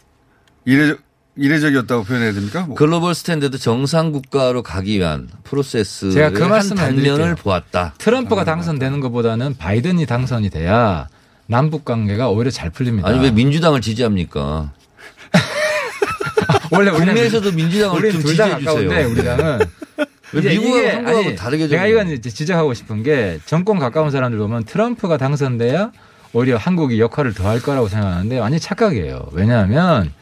[0.64, 0.94] 이례,
[1.34, 2.64] 이례적이었다고 표현해야 됩니까?
[2.64, 7.34] 뭐, global standard 정상 국가로 가기 위한 프로세스의 제가 그한 말씀을 단면을.
[7.34, 7.94] 보았다.
[7.98, 11.08] 트럼프가 당선되는 것보다는 바이든이 당선이 돼야
[11.46, 13.08] 남북 관계가 오히려 잘 풀립니다.
[13.08, 14.72] 아니 왜 민주당을 지지합니까?
[16.70, 19.08] 원래 국내에서도 민주당을 좀 지지해 주세요.
[19.10, 19.66] 우리 당은 왜
[20.06, 24.64] 이제 미국하고 한국하고 다르게 내가 좀- 이건 이제 지적하고 싶은 게 정권 가까운 사람들 보면
[24.64, 25.92] 트럼프가 당선돼야
[26.32, 29.28] 오히려 한국이 역할을 더 할 거라고 생각하는데 완전 착각이에요.
[29.32, 30.12] 왜냐하면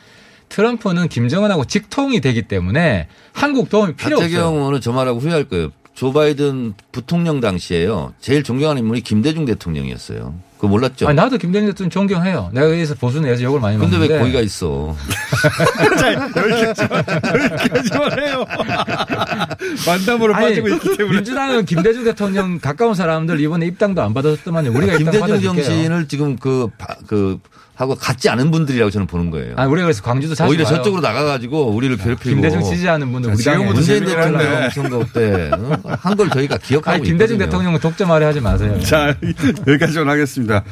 [0.51, 4.55] 트럼프는 김정은하고 직통이 되기 때문에 한국 도움이 필요 없어요.
[4.55, 5.71] 의원은 저 말하고 후회할 거예요.
[5.95, 8.15] 조 바이든 부통령 당시에요.
[8.21, 10.35] 제일 존경하는 인물이 김대중 대통령이었어요.
[10.57, 11.07] 그거 몰랐죠?
[11.07, 12.51] 아니, 나도 김대중 대통령 존경해요.
[12.53, 14.15] 내가 여기서 보수 내에서 욕을 많이 근데 먹는데.
[14.15, 14.97] 왜 거기가 있어?
[16.01, 18.45] 자, 여기까지만, 여기까지만 해요.
[19.87, 21.17] 만담으로 아니, 빠지고 있기 때문에.
[21.17, 24.71] 민주당은 김대중 대통령 가까운 사람들 이번에 입당도 안 받았더만요.
[24.73, 25.55] 우리가 입당 김대중.
[25.55, 27.39] 정신을 지금 그, 바- 그,
[27.77, 29.55] 하고 같지 않은 분들이라고 저는 보는 거예요.
[29.57, 30.65] 아니, 우리가 그래서 광주도 자주 오히려.
[30.65, 32.31] 저쪽으로 나가가지고 우리를 괴롭히고.
[32.31, 34.71] 김대중 지지하는 분들 우리 자, 당에 지금부터 문재인 대통령.
[34.71, 35.97] 선거 때 어?
[36.01, 37.47] 한걸 저희가 기억하고 아니, 김대중 있거든요.
[37.51, 38.79] 대통령은 독점 하려 하지 마세요.
[38.81, 39.15] 자,
[39.67, 40.63] 여기까지만 하겠습니다.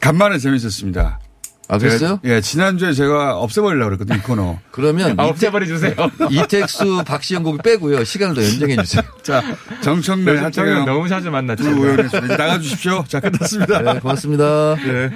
[0.00, 1.20] 간만에 재밌었습니다.
[1.66, 2.18] 아, 그랬어요?
[2.18, 4.58] 제가- 예, 지난주에 제가 없애버리려고 그랬거든요, 이 코너.
[4.70, 5.94] 그러면 아, 이태, 없애버려 주세요.
[6.30, 8.04] 이택수, 박시영 곡을 빼고요.
[8.04, 9.02] 시간을 더 연장해 주세요.
[9.22, 9.42] 자,
[9.82, 11.62] 정청래, 하태경 너무 자주 만났죠.
[11.62, 12.36] 두 의원이었습니다.
[12.36, 13.04] 나가주십시오.
[13.08, 13.80] 자, 끝났습니다.
[13.80, 14.76] 네, 고맙습니다.
[14.86, 15.10] 예.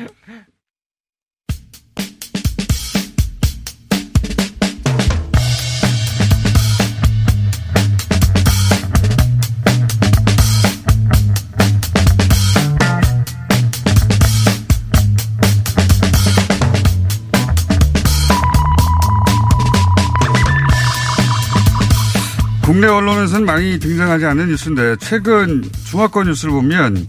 [22.68, 27.08] 국내 언론에서는 많이 등장하지 않는 뉴스인데 최근 중화권 뉴스를 보면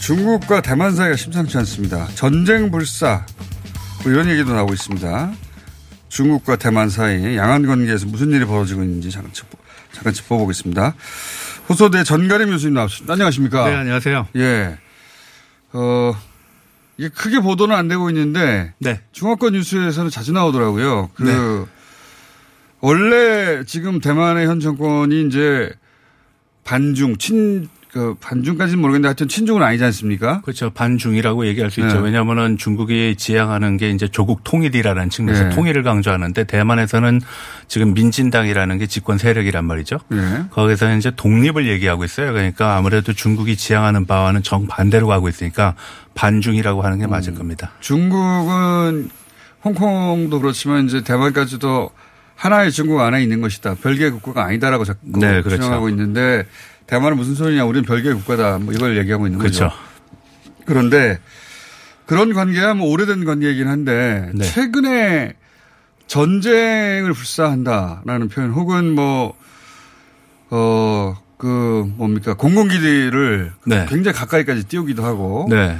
[0.00, 2.06] 중국과 대만 사이가 심상치 않습니다.
[2.14, 3.26] 전쟁 불사
[4.04, 5.32] 뭐 이런 얘기도 나오고 있습니다.
[6.10, 9.58] 중국과 대만 사이 양안 관계에서 무슨 일이 벌어지고 있는지 잠깐, 짚어,
[9.92, 10.94] 잠깐 짚어보겠습니다.
[11.68, 13.14] 호소대 전가림 교수님 나오셨습니다.
[13.14, 13.68] 안녕하십니까?
[13.68, 14.28] 네, 안녕하세요.
[14.36, 14.78] 예.
[15.72, 16.16] 어,
[16.98, 19.00] 이게 크게 보도는 안 되고 있는데 네.
[19.10, 21.10] 중화권 뉴스에서는 자주 나오더라고요.
[21.14, 21.34] 그 네.
[22.84, 25.72] 원래 지금 대만의 현 정권이 이제
[26.64, 30.40] 반중 친 그 반중까지는 모르겠는데 하여튼 친중은 아니지 않습니까?
[30.40, 30.70] 그렇죠.
[30.70, 32.00] 반중이라고 얘기할 수 있죠.
[32.00, 32.06] 네.
[32.06, 35.50] 왜냐하면은 중국이 지향하는 게 이제 조국 통일이라는 측면에서 네.
[35.54, 37.20] 통일을 강조하는데 대만에서는
[37.68, 40.00] 지금 민진당이라는 게 집권 세력이란 말이죠.
[40.12, 40.46] 예.
[40.50, 42.32] 거기서 이제 독립을 얘기하고 있어요.
[42.32, 45.76] 그러니까 아무래도 중국이 지향하는 바와는 정반대로 가고 있으니까
[46.16, 47.10] 반중이라고 하는 게 음.
[47.10, 47.70] 맞을 겁니다.
[47.78, 49.08] 중국은
[49.64, 51.90] 홍콩도 그렇지만 이제 대만까지도
[52.36, 53.76] 하나의 중국 안에 있는 것이다.
[53.76, 55.50] 별개의 국가가 아니다라고 자꾸 네, 그렇죠.
[55.50, 56.46] 주장하고 있는데
[56.86, 57.64] 대만은 무슨 소리냐?
[57.64, 58.58] 우리는 별개의 국가다.
[58.58, 59.70] 뭐 이걸 얘기하고 있는 거죠.
[59.70, 59.76] 그렇죠.
[60.66, 61.18] 그런데
[62.06, 64.44] 그런 관계야 뭐 오래된 관계이긴 한데 네.
[64.44, 65.34] 최근에
[66.06, 69.34] 전쟁을 불사한다라는 표현 혹은 뭐,
[70.50, 73.86] 어, 그 뭡니까 공공기지를 네.
[73.88, 75.78] 굉장히 가까이까지 띄우기도 하고 네.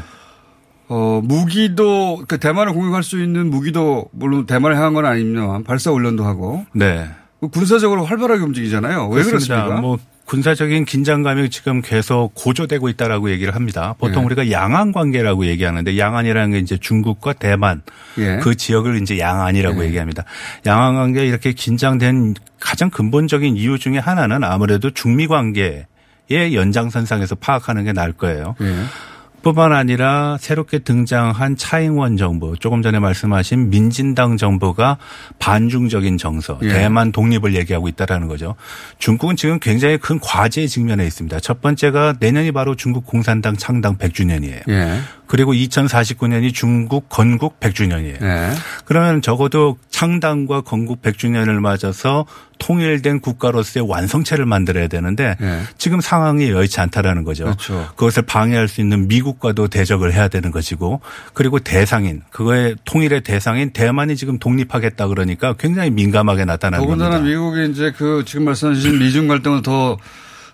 [0.89, 6.25] 어, 무기도 그 대만을 공격할 수 있는 무기도 물론 대만을 향한 건 아니지만 발사 훈련도
[6.25, 7.09] 하고 네.
[7.41, 9.09] 그 군사적으로 활발하게 움직이잖아요.
[9.09, 9.65] 왜 그렇습니다.
[9.65, 9.81] 그렇습니까?
[9.81, 13.95] 뭐 군사적인 긴장감이 지금 계속 고조되고 있다라고 얘기를 합니다.
[13.99, 14.27] 보통 예.
[14.27, 17.83] 우리가 양안 관계라고 얘기하는데 양안이라는 게 이제 중국과 대만
[18.19, 18.39] 예.
[18.43, 19.89] 그 지역을 이제 양안이라고 예.
[19.89, 20.25] 얘기합니다.
[20.65, 25.85] 양안 관계 이렇게 긴장된 가장 근본적인 이유 중에 하나는 아무래도 중미 관계의
[26.31, 28.55] 연장선상에서 파악하는 게 나을 거예요.
[29.45, 29.53] 예.
[29.53, 34.99] 뿐만 아니라 새롭게 등장한 차잉원 정부, 조금 전에 말씀하신 민진당 정부가
[35.39, 36.69] 반중적인 정서, 예.
[36.69, 38.55] 대만 독립을 얘기하고 있다라는 거죠.
[38.99, 41.41] 중국은 지금 굉장히 큰 과제에 직면해 있습니다.
[41.41, 44.69] 첫 번째가 내년이 바로 중국 공산당 창당 100주년이에요.
[44.69, 44.99] 예.
[45.27, 48.23] 그리고 2049년이 중국 건국 100주년이에요.
[48.23, 48.51] 예.
[48.85, 52.27] 그러면 적어도 창당과 건국 100주년을 맞아서
[52.59, 55.61] 통일된 국가로서의 완성체를 만들어야 되는데 예.
[55.79, 57.45] 지금 상황이 여의치 않다라는 거죠.
[57.45, 57.89] 그렇죠.
[57.95, 61.01] 그것을 방해할 수 있는 미국과도 대적을 해야 되는 것이고
[61.33, 67.31] 그리고 대상인 그거의 통일의 대상인 대만이 지금 독립하겠다 그러니까 굉장히 민감하게 나타나는 더군다나 겁니다.
[67.31, 69.97] 미국이 이제 그 지금 말씀하신 미중 갈등을 더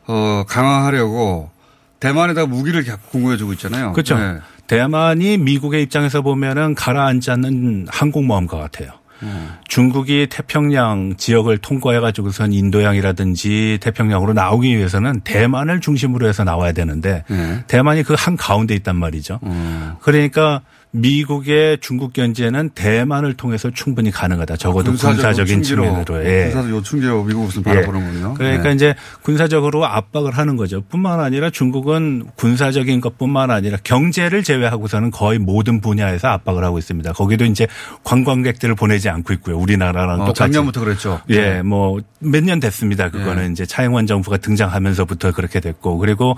[0.06, 1.50] 어, 강화하려고
[1.98, 3.94] 대만에다 무기를 자꾸 공급해 주고 있잖아요.
[3.94, 4.18] 그렇죠.
[4.18, 4.38] 네.
[4.66, 8.99] 대만이 미국의 입장에서 보면은 가라앉지 않는 항공모함과 같아요.
[9.22, 9.54] 음.
[9.66, 17.64] 중국이 태평양 지역을 통과해 가지고선 인도양이라든지 태평양으로 나오기 위해서는 대만을 중심으로 해서 나와야 되는데 네.
[17.66, 19.40] 대만이 그 한 가운데 있단 말이죠.
[19.44, 19.94] 음.
[20.02, 20.60] 그러니까
[20.92, 24.56] 미국의 중국 견제는 대만을 통해서 충분히 가능하다.
[24.56, 26.24] 적어도 군사적인 요충지로, 측면으로.
[26.26, 26.44] 예.
[26.46, 27.62] 군사적 요충지로 미국 예.
[27.62, 28.34] 바라보는군요.
[28.34, 28.74] 그러니까 네.
[28.74, 30.82] 이제 군사적으로 압박을 하는 거죠.
[30.88, 37.12] 뿐만 아니라 중국은 군사적인 것뿐만 아니라 경제를 제외하고서는 거의 모든 분야에서 압박을 하고 있습니다.
[37.12, 37.68] 거기도 이제
[38.02, 39.58] 관광객들을 보내지 않고 있고요.
[39.58, 40.38] 우리나라랑 어, 똑같이.
[40.38, 41.20] 작년부터 그랬죠.
[41.30, 43.10] 예, 뭐 몇 년 됐습니다.
[43.10, 43.52] 그거는 예.
[43.52, 46.36] 이제 차영원 정부가 등장하면서부터 그렇게 됐고 그리고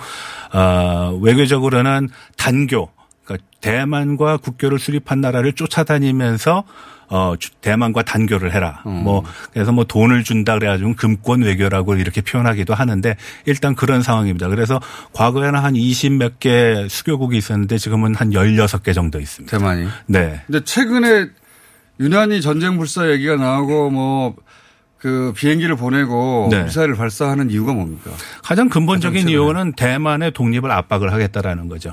[0.53, 2.89] 어 외교적으로는 단교
[3.25, 6.65] 그러니까 대만과 국교를 수립한 나라를 쫓아다니면서
[7.09, 8.83] 어 주- 대만과 단교를 해라.
[8.87, 9.03] 음.
[9.05, 14.49] 뭐 그래서 뭐 돈을 준다 그래가지고 금권 외교라고 이렇게 표현하기도 하는데 일단 그런 상황입니다.
[14.49, 14.81] 그래서
[15.13, 19.57] 과거에는 한 20 몇 개 수교국이 있었는데 지금은 한 16개 정도 있습니다.
[19.57, 19.87] 대만이.
[20.07, 20.41] 네.
[20.47, 21.27] 근데 최근에
[22.01, 24.35] 유난히 전쟁 불사 얘기가 나오고 뭐
[25.03, 26.63] 그 비행기를 보내고 네.
[26.63, 28.13] 미사일을 발사하는 이유가 뭡니까?
[28.41, 29.31] 가장 근본적인 가장.
[29.33, 31.91] 이유는 대만의 독립을 압박을 하겠다라는 거죠.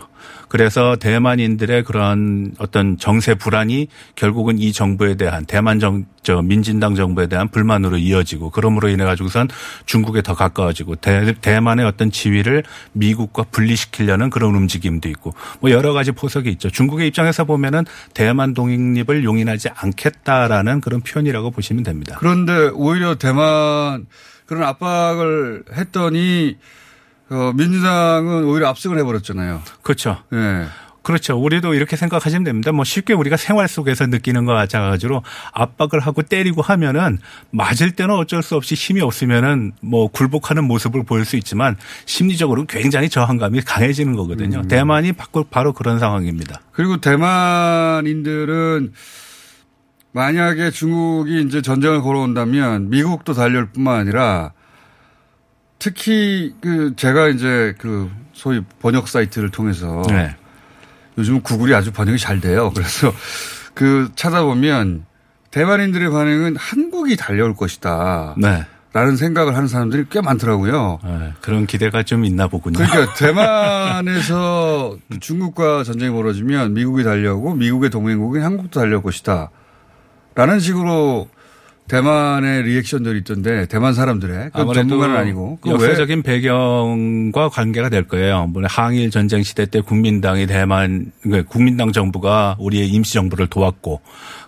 [0.48, 7.26] 그래서 대만인들의 그런 어떤 정세 불안이 결국은 이 정부에 대한 대만 정, 저 민진당 정부에
[7.26, 9.48] 대한 불만으로 이어지고 그러므로 인해 가지고선
[9.88, 12.62] 중국에 더 가까워지고 대, 대만의 어떤 지위를
[12.94, 16.70] 미국과 분리시키려는 그런 움직임도 있고 뭐 여러 가지 포석이 있죠.
[16.70, 22.18] 중국의 입장에서 보면은 대만 독립을 용인하지 않겠다라는 그런 표현이라고 보시면 됩니다.
[22.20, 24.06] 그런데 오히려 대만
[24.46, 26.58] 그런 압박을 했더니
[27.32, 29.64] 어, 민주당은 오히려 압승을 해버렸잖아요.
[29.82, 30.18] 그렇죠.
[30.34, 30.68] 예.
[31.10, 31.36] 그렇죠.
[31.36, 32.72] 우리도 이렇게 생각하시면 됩니다.
[32.72, 37.18] 뭐 쉽게 우리가 생활 속에서 느끼는 것 마찬가지로 압박을 하고 때리고 하면은
[37.50, 43.10] 맞을 때는 어쩔 수 없이 힘이 없으면은 뭐 굴복하는 모습을 보일 수 있지만 심리적으로 굉장히
[43.10, 44.62] 저항감이 강해지는 거거든요.
[44.68, 46.62] 대만이 바로, 바로 그런 상황입니다.
[46.74, 48.94] 그리고 대만인들은
[50.12, 54.52] 만약에 중국이 이제 전쟁을 걸어온다면 미국도 달려올 뿐만 아니라
[55.80, 60.36] 특히 그 제가 이제 그 소위 번역 사이트를 통해서 네.
[61.20, 62.72] 요즘 구글이 아주 번역이 잘 돼요.
[62.74, 63.14] 그래서
[63.74, 65.06] 그 찾아보면
[65.52, 68.36] 대만인들의 반응은 한국이 달려올 것이다.
[68.38, 68.66] 네.
[68.92, 71.00] 라는 생각을 하는 사람들이 꽤 많더라고요.
[71.04, 71.34] 네.
[71.42, 72.80] 그런 기대가 좀 있나 보군요.
[72.80, 79.52] 그러니까 대만에서 중국과 전쟁이 벌어지면 미국이 달려오고 미국의 동맹국인 한국도 달려올 것이다.
[80.34, 81.28] 라는 식으로
[81.90, 84.52] 대만의 리액션들이 있던데 대만 사람들의.
[84.54, 85.60] 전문가는 아니고.
[85.62, 85.90] 그거 왜?
[85.90, 88.48] 역사적인 배경과 관계가 될 거예요.
[88.48, 94.02] 뭐 항일 전쟁 시대 때 국민당이 대만 그 국민당 정부가 우리의 임시 정부를 도왔고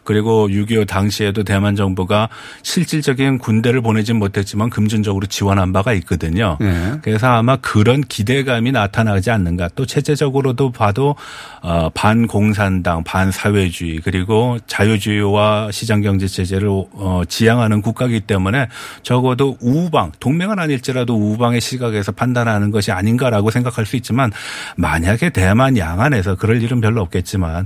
[0.04, 2.30] 그리고 6.25 당시에도 대만 정부가
[2.64, 6.58] 실질적인 군대를 보내진 못했지만 금전적으로 지원한 바가 있거든요.
[6.60, 6.94] 네.
[7.02, 9.70] 그래서 아마 그런 기대감이 나타나지 않는가.
[9.76, 11.16] 또 체제적으로도 봐도
[11.62, 18.68] 어, 반공산당, 반사회주의 그리고 자유주의와 시장경제 체제를 어, 지향하는 국가이기 때문에
[19.04, 24.32] 적어도 우방, 동맹은 아닐지라도 우방의 시각에서 판단하는 것이 아닌가라고 생각할 수 있지만
[24.78, 27.66] 만약에 대만 양안에서 그럴 일은 별로 없겠지만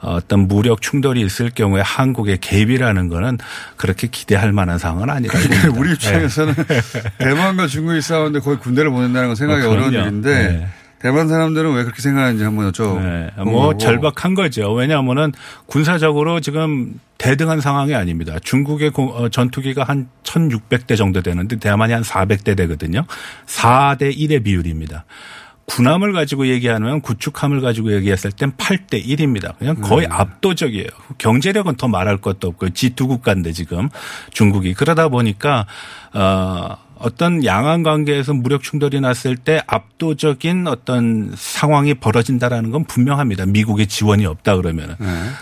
[0.00, 3.38] 어떤 무력 충돌이 있을 경우 에 한국의 개입이라는 거는
[3.76, 5.68] 그렇게 기대할 만한 상황은 아니라고 봅니다.
[5.80, 6.54] 우리 입장에서는
[7.18, 9.92] 대만과 중국이 싸우는데 거의 군대를 보낸다는 건 생각이 어, 어려운.
[9.94, 10.66] 일인데 네.
[10.98, 13.00] 대만 사람들은 왜 그렇게 생각하는지 한번 여쭤.
[13.02, 14.72] 네, 뭐 절박한 거죠.
[14.72, 15.32] 왜냐하면은
[15.66, 18.36] 군사적으로 지금 대등한 상황이 아닙니다.
[18.42, 23.04] 중국의 공- 어, 전투기가 한 1,600대 정도 되는데 대만이 한 400대 되거든요.
[23.46, 25.04] 4대 1의 비율입니다.
[25.66, 29.58] 군함을 가지고 얘기하면 구축함을 가지고 얘기했을 땐 8대 1입니다.
[29.58, 30.88] 그냥 거의 압도적이에요.
[31.18, 33.88] 경제력은 더 말할 것도 없고 G2 국가인데 지금
[34.30, 35.66] 중국이 그러다 보니까
[36.14, 43.46] 어 어떤 양안 관계에서 무력 충돌이 났을 때 압도적인 어떤 상황이 벌어진다라는 건 분명합니다.
[43.46, 44.96] 미국의 지원이 없다 그러면은.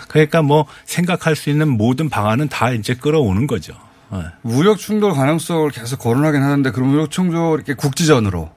[0.09, 3.73] 그러니까 뭐 생각할 수 있는 모든 방안은 다 이제 끌어오는 거죠.
[4.11, 4.19] 네.
[4.41, 8.51] 무력 충돌 가능성을 계속 거론하긴 하는데 그럼 무력 충돌 이렇게 국지전으로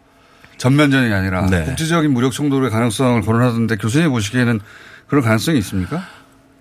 [0.58, 1.64] 전면전이 아니라 네.
[1.64, 4.60] 국지적인 무력 충돌의 가능성을 거론하던데 교수님 보시기에는
[5.06, 6.04] 그런 가능성이 있습니까?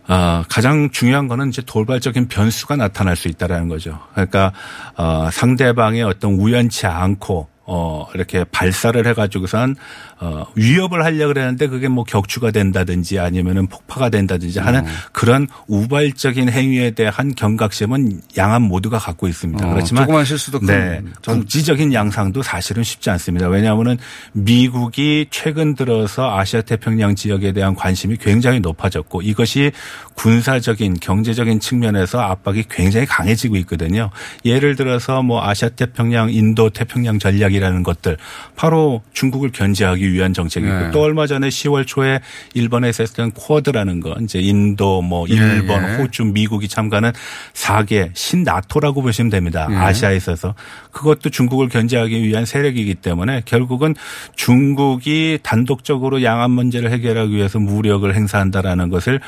[0.08, 4.00] 아, 가장 중요한 거는 이제 돌발적인 변수가 나타날 수 있다라는 거죠.
[4.14, 4.54] 그러니까
[4.96, 9.76] 어, 상대방의 어떤 우연치 않고 어, 이렇게 발사를 해가지고선
[10.20, 16.92] 어, 위협을 하려고 그랬는데 그게 뭐 격추가 된다든지 아니면은 폭파가 된다든지 하는 그런 우발적인 행위에
[16.92, 19.66] 대한 경각심은 양안 모두가 갖고 있습니다.
[19.66, 23.48] 어, 그렇지만 조그만 실수도 큰 네, 전- 국지적인 양상도 사실은 쉽지 않습니다.
[23.48, 23.98] 왜냐하면은
[24.34, 29.72] 미국이 최근 들어서 아시아 태평양 지역에 대한 관심이 굉장히 높아졌고 이것이
[30.16, 34.10] 군사적인 경제적인 측면에서 압박이 굉장히 강해지고 있거든요.
[34.46, 38.18] 예를 들어서 뭐 아시아 태평양 인도 태평양 전략이라는 것들
[38.56, 40.92] 바로 중국을 견제하기 위한 정책이고 네.
[40.92, 42.20] 또 얼마 전에 10월 초에
[42.54, 45.96] 일본에서 했던 쿼드라는 거 이제 인도 뭐 일본 예, 예.
[45.98, 47.12] 호주 미국이 참가하는
[47.54, 49.68] 4개 신나토라고 보시면 됩니다.
[49.72, 49.76] 예.
[49.76, 50.56] 아시아에 있어서
[50.92, 53.96] 그것도 중국을 견제하기 위한 세력이기 때문에 결국은
[54.36, 59.20] 중국이 단독적으로 양안 문제를 해결하기 위해서 무력을 행사한다라는 것을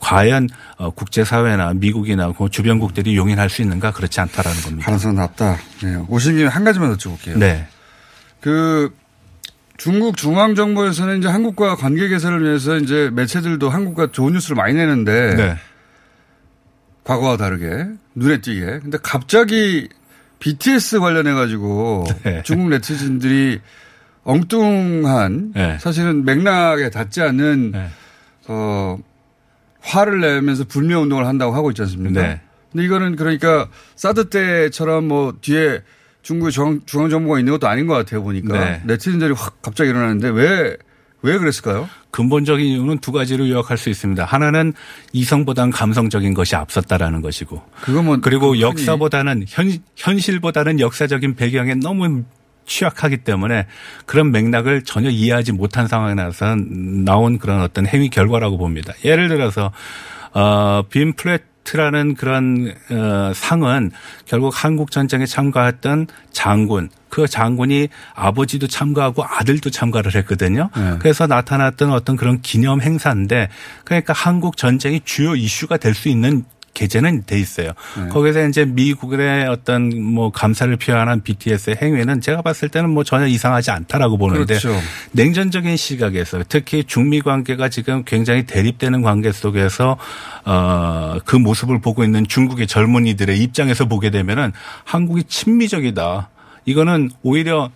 [0.00, 4.86] 과연 어, 국제사회나 미국이나 그 주변국들이 용인할 수 있는가 그렇지 않다라는 겁니다.
[4.86, 5.58] 가능성은 낮다.
[5.82, 5.96] 네.
[6.08, 7.36] 오신 김에 한 가지만 여쭤볼게요.
[7.38, 7.66] 네.
[8.40, 8.94] 그
[9.78, 15.56] 중국 중앙정부에서는 이제 한국과 관계 개선을 위해서 이제 매체들도 한국과 좋은 뉴스를 많이 내는데 네.
[17.04, 17.86] 과거와 다르게
[18.16, 18.80] 눈에 띄게.
[18.80, 19.88] 근데 갑자기
[20.40, 22.42] BTS 관련해 가지고 네.
[22.42, 23.60] 중국 네티즌들이
[24.24, 25.78] 엉뚱한 네.
[25.78, 27.88] 사실은 맥락에 닿지 않는 네.
[28.48, 28.98] 어
[29.80, 32.20] 화를 내면서 불매 운동을 한다고 하고 있지 않습니까?
[32.20, 32.40] 네.
[32.72, 35.82] 근데 이거는 그러니까 사드 때처럼 뭐 뒤에
[36.22, 38.82] 중국의 중앙, 중앙정부가 있는 것도 아닌 것 같아요 보니까 네.
[38.84, 40.76] 네티즌들이 확 갑자기 일어나는데 왜
[41.20, 41.88] 왜 그랬을까요?
[42.12, 44.24] 근본적인 이유는 두 가지로 요약할 수 있습니다.
[44.24, 44.72] 하나는
[45.12, 47.60] 이성보다는 감성적인 것이 앞섰다라는 것이고
[48.04, 52.22] 뭐 그리고 흔히- 역사보다는 현, 현실보다는 역사적인 배경에 너무
[52.66, 53.66] 취약하기 때문에
[54.06, 58.92] 그런 맥락을 전혀 이해하지 못한 상황에 나서 나온 그런 어떤 행위 결과라고 봅니다.
[59.04, 59.72] 예를 들어서
[60.34, 63.90] 어, 빈 플 래트라는 그런 어, 상은
[64.26, 70.70] 결국 한국 전쟁에 참가했던 장군 그 장군이 아버지도 참가하고 아들도 참가를 했거든요.
[70.76, 70.96] 네.
[70.98, 73.48] 그래서 나타났던 어떤 그런 기념 행사인데
[73.84, 76.44] 그러니까 한국 전쟁이 주요 이슈가 될 수 있는
[76.78, 77.72] 계제는 돼 있어요.
[77.96, 78.08] 네.
[78.08, 83.72] 거기서 이제 미국의 어떤 뭐 감사를 표현한 BTS의 행위는 제가 봤을 때는 뭐 전혀 이상하지
[83.72, 84.80] 않다라고 보는데 그렇죠.
[85.10, 89.96] 냉전적인 시각에서 특히 중미 관계가 지금 굉장히 대립되는 관계 속에서
[90.44, 94.52] 어그 모습을 보고 있는 중국의 젊은이들의 입장에서 보게 되면은
[94.84, 96.30] 한국이 친미적이다.
[96.64, 97.70] 이거는 오히려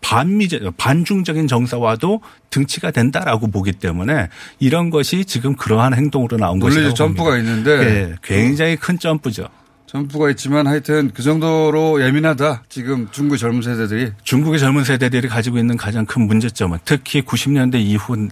[0.00, 6.88] 반미적, 반중적인 정사와도 등치가 된다라고 보기 때문에 이런 것이 지금 그러한 행동으로 나온 물론 것이라고
[6.88, 7.50] 이제 점프가 봅니다.
[7.50, 9.48] 있는데 예, 굉장히 큰 점프죠.
[9.86, 12.62] 점프가 있지만 하여튼 그 정도로 예민하다.
[12.68, 18.28] 지금 중국의 젊은 세대들이 중국의 젊은 세대들이 가지고 있는 가장 큰 문제점은 특히 90년대 이후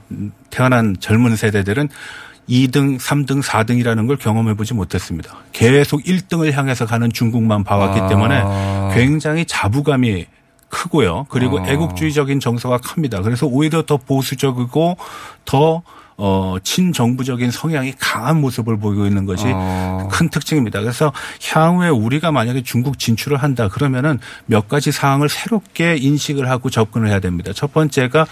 [0.50, 1.88] 태어난 젊은 세대들은
[2.48, 5.37] 2등, 3등, 4등이라는 걸 경험해 보지 못했습니다.
[5.52, 8.09] 계속 1등을 향해서 가는 중국만 봐왔기 아.
[8.09, 8.42] 때문에
[8.94, 10.26] 굉장히 자부감이
[10.68, 11.26] 크고요.
[11.28, 11.66] 그리고 아.
[11.66, 13.22] 애국주의적인 정서가 큽니다.
[13.22, 14.96] 그래서 오히려 더 보수적이고
[15.44, 15.83] 더
[16.20, 20.09] 어, 친정부적인 성향이 강한 모습을 보이고 있는 것이 아.
[20.11, 20.81] 큰 특징입니다.
[20.81, 21.12] 그래서
[21.52, 27.20] 향후에 우리가 만약에 중국 진출을 한다 그러면은 몇 가지 사항을 새롭게 인식을 하고 접근을 해야
[27.20, 27.52] 됩니다.
[27.54, 28.26] 첫 번째가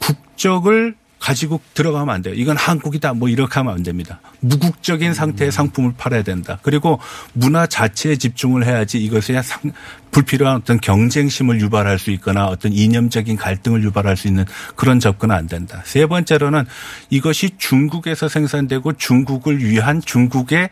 [0.00, 2.34] 국적을 가지고 들어가면 안 돼요.
[2.36, 3.14] 이건 한국이다.
[3.14, 4.20] 뭐 이렇게 하면 안 됩니다.
[4.40, 6.58] 무국적인 상태의 상품을 팔아야 된다.
[6.60, 7.00] 그리고
[7.32, 9.72] 문화 자체에 집중을 해야지 이것에 상,
[10.10, 14.44] 불필요한 어떤 경쟁심을 유발할 수 있거나 어떤 이념적인 갈등을 유발할 수 있는
[14.76, 15.80] 그런 접근은 안 된다.
[15.86, 16.66] 세 번째로는
[17.08, 20.68] 이것이 중국에서 생산되고 중국을 위한 중국에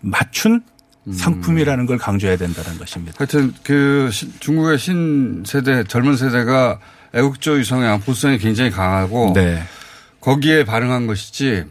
[0.00, 0.62] 맞춘
[1.12, 3.14] 상품이라는 걸 강조해야 된다는 것입니다.
[3.18, 6.80] 하여튼 그 시- 중국의 신세대 젊은 세대가
[7.14, 9.62] 애국주의 성향, 보수성이 굉장히 강하고 네.
[10.24, 11.64] 거기에 반응한 것이지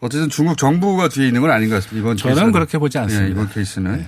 [0.00, 2.00] 어쨌든 중국 정부가 뒤에 있는 건 아닌 것 같습니다.
[2.00, 2.52] 이번 저는 케이스는.
[2.52, 3.26] 그렇게 보지 않습니다.
[3.26, 4.06] 예, 이번 케이스는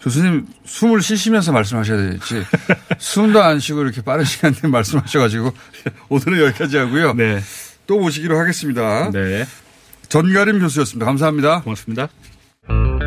[0.00, 2.42] 교수님 숨을 쉬시면서 말씀하셔야 될지
[2.98, 5.52] 숨도 안 쉬고 이렇게 빠른 시간 내에 말씀하셔가지고
[6.08, 7.12] 오늘은 여기까지 하고요.
[7.14, 7.40] 네.
[7.86, 9.10] 또 모시기로 하겠습니다.
[9.10, 9.44] 네.
[10.08, 11.04] 전가림 교수였습니다.
[11.04, 11.60] 감사합니다.
[11.60, 12.08] 고맙습니다.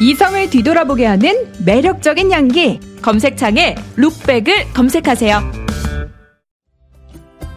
[0.00, 2.80] 이성을 뒤돌아보게 하는 매력적인 향기.
[3.00, 5.40] 검색창에 룩백을 검색하세요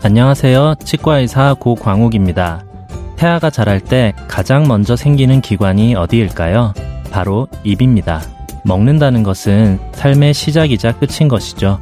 [0.03, 0.75] 안녕하세요.
[0.83, 2.65] 치과의사 고광욱입니다.
[3.15, 6.73] 태아가 자랄 때 가장 먼저 생기는 기관이 어디일까요?
[7.11, 8.21] 바로 입입니다.
[8.63, 11.79] 먹는다는 것은 삶의 시작이자 끝인 것이죠.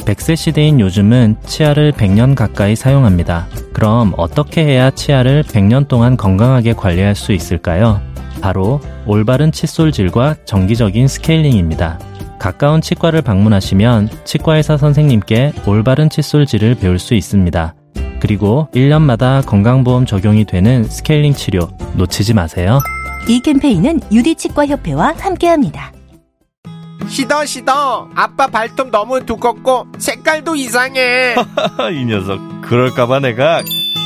[0.00, 3.46] 100세 시대인 요즘은 치아를 100년 가까이 사용합니다.
[3.72, 8.02] 그럼 어떻게 해야 치아를 100년 동안 건강하게 관리할 수 있을까요?
[8.44, 11.98] 바로 올바른 칫솔질과 정기적인 스케일링입니다.
[12.38, 17.74] 가까운 치과를 방문하시면 치과의사 선생님께 올바른 칫솔질을 배울 수 있습니다.
[18.20, 22.80] 그리고 1년마다 건강보험 적용이 되는 스케일링 치료 놓치지 마세요.
[23.28, 25.92] 이 캠페인은 유디치과협회와 함께합니다.
[27.08, 31.34] 시더 시더 아빠 발톱 너무 두껍고 색깔도 이상해
[31.94, 33.62] 이 녀석 그럴까봐 내가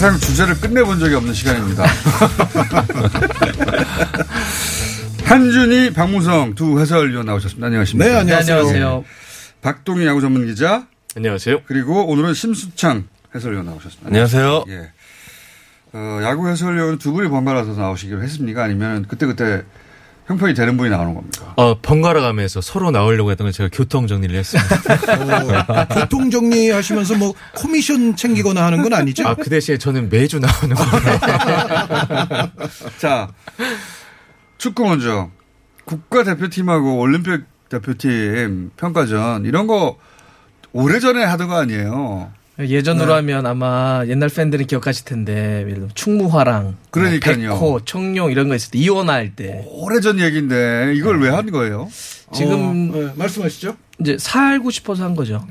[0.00, 1.82] 항상 주제를 끝내본 적이 없는 시간입니다.
[5.24, 7.66] 한준희, 박무성 두 해설위원 나오셨습니다.
[7.66, 8.08] 안녕하십니까?
[8.08, 8.54] 네, 안녕하세요.
[8.54, 9.04] 네, 안녕하세요.
[9.60, 10.86] 박동희 야구 전문 기자.
[11.16, 11.62] 안녕하세요.
[11.66, 14.06] 그리고 오늘은 심수창 해설위원 나오셨습니다.
[14.06, 14.66] 안녕하세요.
[14.68, 14.92] 예.
[15.94, 18.62] 어, 야구 해설위원 두 분이 번갈아서 나오시기로 했습니까?
[18.62, 19.64] 아니면 그때그때
[20.28, 21.54] 형편이 되는 분이 나오는 겁니까?
[21.56, 25.64] 어, 번갈아 가면서 서로 나오려고 했던 건 제가 교통 정리를 했습니다.
[25.66, 29.26] 어, 교통 정리 하시면서 뭐 코미션 챙기거나 하는 건 아니죠?
[29.26, 31.18] 아, 그 대신에 저는 매주 나오는 거예요.
[33.00, 33.32] 자,
[34.58, 35.30] 축구 먼저.
[35.86, 39.96] 국가 대표팀하고 올림픽 대표팀 평가전 이런 거
[40.72, 42.30] 오래전에 하던 거 아니에요?
[42.58, 43.12] 예전으로 네.
[43.14, 47.50] 하면 아마 옛날 팬들은 기억하실 텐데 예를 들면 충무화랑 그러니까요.
[47.50, 51.88] 백호, 청룡 이런 거 있을 때 이원화 할때 오래전 얘기인데 이걸 왜 하는 거예요?
[52.32, 53.76] 지금 어, 네, 말씀하시죠.
[54.00, 55.44] 이제 살고 싶어서 한 거죠.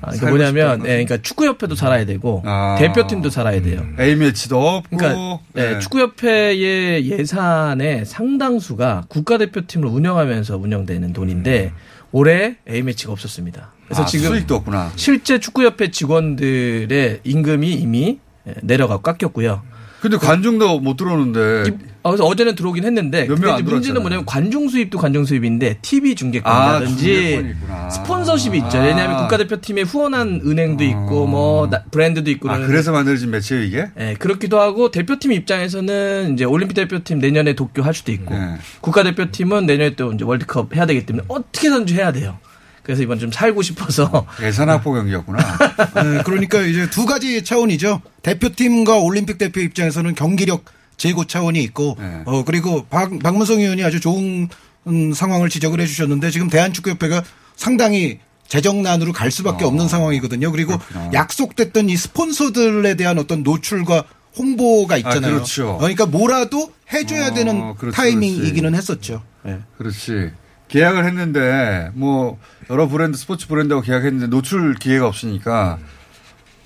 [0.00, 0.80] 아, 그러니까 뭐냐면.
[0.80, 2.76] 예, 그러니까 축구 협회도 살아야 되고 아.
[2.78, 3.84] 대표팀도 살아야 돼요.
[3.98, 4.96] A 매치도 없고.
[4.96, 5.78] 그러니까 예, 네.
[5.78, 11.72] 축구 협회의 예산의 상당수가 국가 대표팀을 운영하면서 운영되는 돈인데
[12.12, 13.72] 올해 A 매치가 없었습니다.
[13.86, 14.92] 그래서 아, 지금 수익도 없구나.
[14.96, 19.62] 실제 축구협회 직원들의 임금이 이미 예, 내려가고 깎였고요.
[20.02, 21.70] 근데 관중도 못 들어오는데.
[22.02, 24.02] 아, 그래서 어제는 들어오긴 했는데 몇 근데 문제는.
[24.02, 27.90] 뭐냐면 관중 수입도 관중 수입인데 TV 아, 중계권이라든지 중계권이 있구나.
[27.90, 28.78] 스폰서십이 있죠.
[28.78, 33.86] 왜냐하면 국가대표팀에 후원한 은행도 있고 뭐 나- 브랜드도 있고 아, 그래서 만들어진 매체예요, 이게?
[34.00, 38.56] 예, 그렇기도 하고 대표팀 입장에서는 이제 올림픽 대표팀 내년에 도쿄 할 수도 있고 네.
[38.80, 42.38] 국가대표팀은 내년에 또 이제 월드컵 해야 되기 때문에 어떻게든지 해야 돼요.
[42.82, 45.38] 그래서 이번 좀 살고 싶어서 예산 확보 경기였구나.
[45.38, 48.02] 네, 그러니까 이제 두 가지 차원이죠.
[48.22, 50.64] 대표팀과 올림픽 대표 입장에서는 경기력
[50.96, 52.22] 제고 차원이 있고, 네.
[52.26, 54.48] 어 그리고 박, 박문성 의원이 아주 좋은
[54.88, 57.22] 음, 상황을 지적을 해주셨는데 지금 대한축구협회가
[57.56, 58.18] 상당히
[58.48, 60.50] 재정난으로 갈 수밖에 없는 상황이거든요.
[60.52, 60.74] 그리고
[61.14, 64.04] 약속됐던 이 스폰서들에 대한 어떤 노출과
[64.36, 65.34] 홍보가 있잖아요.
[65.34, 65.70] 그렇죠.
[65.70, 68.76] 어, 그러니까 뭐라도 해줘야 어, 되는 그렇지, 타이밍이기는 그렇지.
[68.76, 69.22] 했었죠.
[69.44, 69.58] 네.
[69.78, 70.32] 그렇지.
[70.72, 72.38] 계약을 했는데 뭐
[72.70, 75.78] 여러 브랜드 스포츠 브랜드하고 계약했는데 노출 기회가 없으니까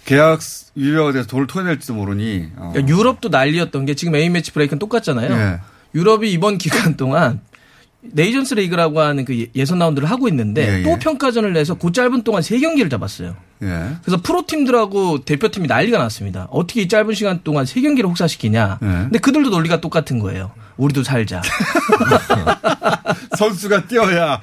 [0.05, 0.39] 계약
[0.77, 2.51] 유효가 돼서 돈을 토해낼지도 모르니.
[2.57, 2.71] 어.
[2.73, 5.33] 그러니까 유럽도 난리였던 게 지금 A 매치 브레이크는 똑같잖아요.
[5.33, 5.61] 예.
[5.97, 7.41] 유럽이 이번 기간 동안
[8.03, 10.83] 네이션스 리그라고 하는 그 예- 예선 라운드를 하고 있는데 예, 예.
[10.85, 13.35] 또 평가전을 내서 그 짧은 동안 세 경기를 잡았어요.
[13.65, 13.67] 예.
[14.05, 16.47] 그래서 프로팀들하고 대표팀이 난리가 났습니다.
[16.53, 18.79] 어떻게 이 짧은 시간 동안 세 경기를 혹사시키냐.
[18.81, 18.87] 예.
[18.87, 20.53] 근데 그들도 논리가 똑같은 거예요.
[20.77, 21.43] 우리도 살자.
[23.37, 24.41] 선수가 뛰어야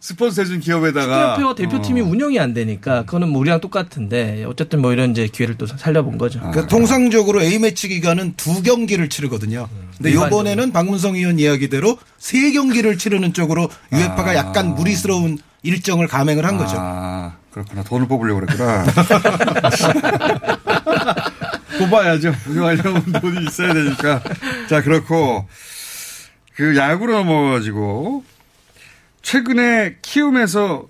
[0.00, 1.34] 스폰서 해준 기업에다가.
[1.36, 5.66] 축구협회와 대표팀이 운영이 안 되니까 그거는 뭐 우리랑 똑같은데 어쨌든 뭐 이런 이제 기회를 또
[5.66, 6.38] 살려본 거죠.
[6.40, 9.68] 그러니까 통상적으로 A매치 기간은 두 경기를 치르거든요.
[9.96, 10.10] 근데.
[10.10, 16.76] 이번에는 박문성 의원 이야기대로 세 경기를 치르는 쪽으로 UEFA가 약간 무리스러운 일정을 감행을 한 거죠.
[16.78, 17.82] 아, 그렇구나.
[17.84, 18.84] 돈을 뽑으려고 그랬구나.
[21.78, 22.32] 뽑아야죠.
[22.48, 24.22] 운영하려면 돈이 있어야 되니까.
[24.68, 25.46] 자, 그렇고,
[26.54, 28.24] 그 야구로 넘어가지고,
[29.24, 30.86] 최근에 키움에서,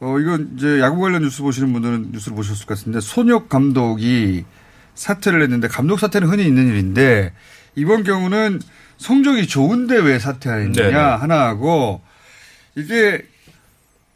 [0.00, 4.44] 어, 이건 이제 야구 관련 뉴스 보시는 분들은 뉴스를 보셨을 것 같은데, 손혁 감독이
[4.94, 7.32] 사퇴를 했는데, 감독 사퇴는 흔히 있는 일인데,
[7.76, 8.60] 이번 경우는
[8.98, 10.92] 성적이 좋은데 왜 사퇴하느냐 네네.
[10.92, 12.02] 하나하고,
[12.76, 13.22] 이게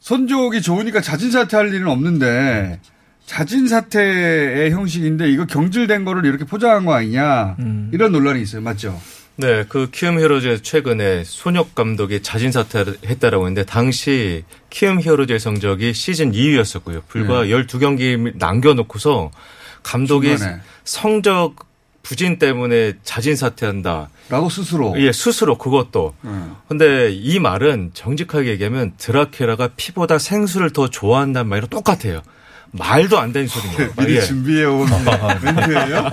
[0.01, 2.79] 선적이 좋으니까 자진 사퇴할 일은 없는데
[3.25, 7.57] 자진 사퇴의 형식인데 이거 경질된 거를 이렇게 포장한 거 아니냐
[7.91, 8.61] 이런 논란이 있어요.
[8.61, 9.01] 맞죠?
[9.37, 15.93] 네, 그 키움 히어로즈에서 최근에 손혁 감독이 자진 사퇴를 했다라고 했는데 당시 키움 히어로즈의 성적이
[15.93, 17.03] 시즌 2위였었고요.
[17.09, 17.49] 불과 네.
[17.49, 19.33] 12경기 남겨놓고서
[19.83, 20.61] 감독이 중간에.
[20.85, 21.57] 성적
[22.05, 24.11] 부진 때문에 자진 사퇴한다.
[24.29, 24.95] 라고 스스로.
[24.99, 26.15] 예, 스스로 그것도.
[26.25, 26.55] 음.
[26.69, 32.23] 근데 이 말은 정직하게 얘기하면 드라큘라가 피보다 생수를 더 좋아한다는 말이랑 똑같아요.
[32.77, 34.03] 말도 안 되는 소리입니다.
[34.03, 34.21] 미리 예.
[34.23, 34.89] 준비해온
[35.43, 36.11] 멘트예요?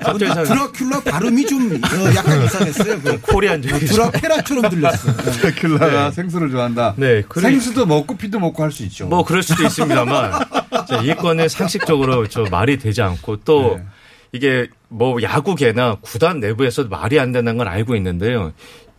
[0.00, 3.00] 갑자기 상- 드라큘라 발음이 좀 어, 약간 이상했어요.
[3.00, 3.94] 그 코리안적이죠.
[3.94, 5.14] 드라케라처럼 들렸어요.
[5.22, 6.94] 드라큘라가 생수를 좋아한다.
[6.96, 9.06] 네, 그래- 생수도 먹고 피도 먹고 할 수 있죠.
[9.06, 10.32] 뭐 그럴 수도 있습니다만
[10.88, 13.84] 자, 이 건은 상식적으로 저 말이 되지 않고 또 네.
[14.32, 18.52] 이게 뭐 야구계나 구단 내부에서도 말이 안 된다는 걸 알고 있는데요.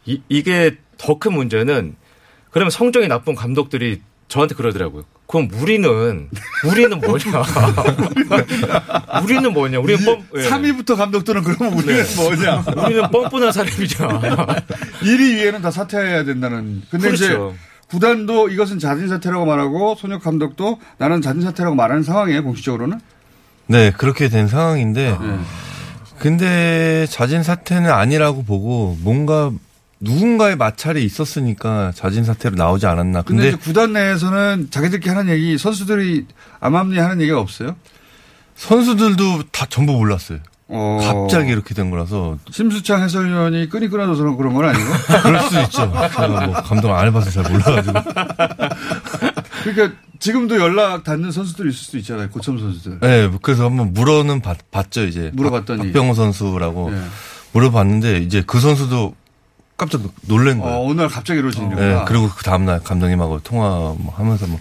[0.05, 1.95] 이, 이게 더 큰 문제는
[2.51, 5.03] 그러면 성적이 나쁜 감독들이 저한테 그러더라고요.
[5.27, 6.29] 그럼 우리는
[6.65, 7.43] 우리는 뭐냐?
[9.23, 9.79] 우리는 뭐냐?
[9.79, 10.49] 우리는 뻔 예.
[10.49, 12.15] 3위부터 감독들은 그러면 우리는 네.
[12.15, 12.63] 뭐냐?
[12.85, 14.21] 우리는 뻔뻔한 사람이잖아.
[15.01, 16.83] 1위 위에는 다 사퇴해야 된다는.
[16.89, 17.25] 근데 그렇죠.
[17.25, 17.37] 이제
[17.87, 22.43] 구단도 이것은 자진 사퇴라고 말하고 손혁 감독도 나는 자진 사퇴라고 말하는 상황이에요.
[22.43, 22.99] 공식적으로는.
[23.67, 25.39] 네, 그렇게 된 상황인데, 네.
[26.19, 29.51] 근데 자진 사퇴는 아니라고 보고 뭔가
[30.03, 33.21] 누군가의 마찰이 있었으니까 자진 사퇴로 나오지 않았나.
[33.21, 36.25] 근데, 근데 구단 내에서는 자기들끼리 하는 얘기, 선수들이
[36.59, 37.75] 암암리 하는 얘기가 없어요?
[38.55, 40.39] 선수들도 다 전부 몰랐어요.
[40.67, 40.99] 어.
[41.01, 42.37] 갑자기 이렇게 된 거라서.
[42.51, 44.85] 심수창 해설위원이 끈이 끊어져서 그런 건 아니고?
[45.23, 45.85] 그럴 수도 있죠.
[45.87, 46.01] 뭐
[46.61, 47.99] 감독 안 해봐서 잘 몰라가지고.
[49.63, 52.29] 그러니까 지금도 연락 닿는 선수들 있을 수도 있잖아요.
[52.29, 52.99] 고참 선수들.
[53.01, 55.31] 네, 그래서 한번 물어는 봤, 봤죠, 이제.
[55.33, 55.77] 물어봤더니.
[55.79, 57.01] 박- 박병호 선수라고 네.
[57.53, 59.15] 물어봤는데, 이제 그 선수도
[59.77, 60.75] 깜짝 놀란 거예요.
[60.75, 61.99] 어, 오늘 갑자기 이루어진 일이구나.
[61.99, 64.59] 네, 그리고 그 다음날 감독님하고 통화 뭐 하면서 뭐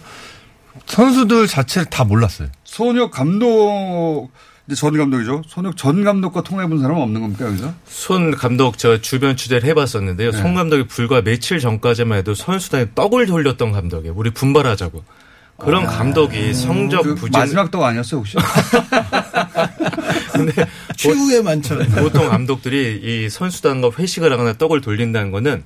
[0.86, 2.48] 선수들 자체를 다 몰랐어요.
[2.64, 4.30] 손혁 감독
[4.66, 5.42] 이제 전 감독이죠.
[5.46, 7.74] 손혁 전 감독과 통화해본 사람은 없는 겁니까 여기서?
[7.86, 10.30] 손 감독 저 주변 취재를 해봤었는데요.
[10.30, 10.38] 네.
[10.38, 14.14] 손 감독이 불과 며칠 전까지만 해도 선수단에 떡을 돌렸던 감독이에요.
[14.16, 15.04] 우리 분발하자고.
[15.64, 18.36] 그런 감독이 성적 그 부진 마지막 떡 아니었어요 혹시?
[20.96, 21.86] 최후의 만찬.
[21.90, 25.62] 보통 감독들이 이 선수단과 회식을 하거나 떡을 돌린다는 거는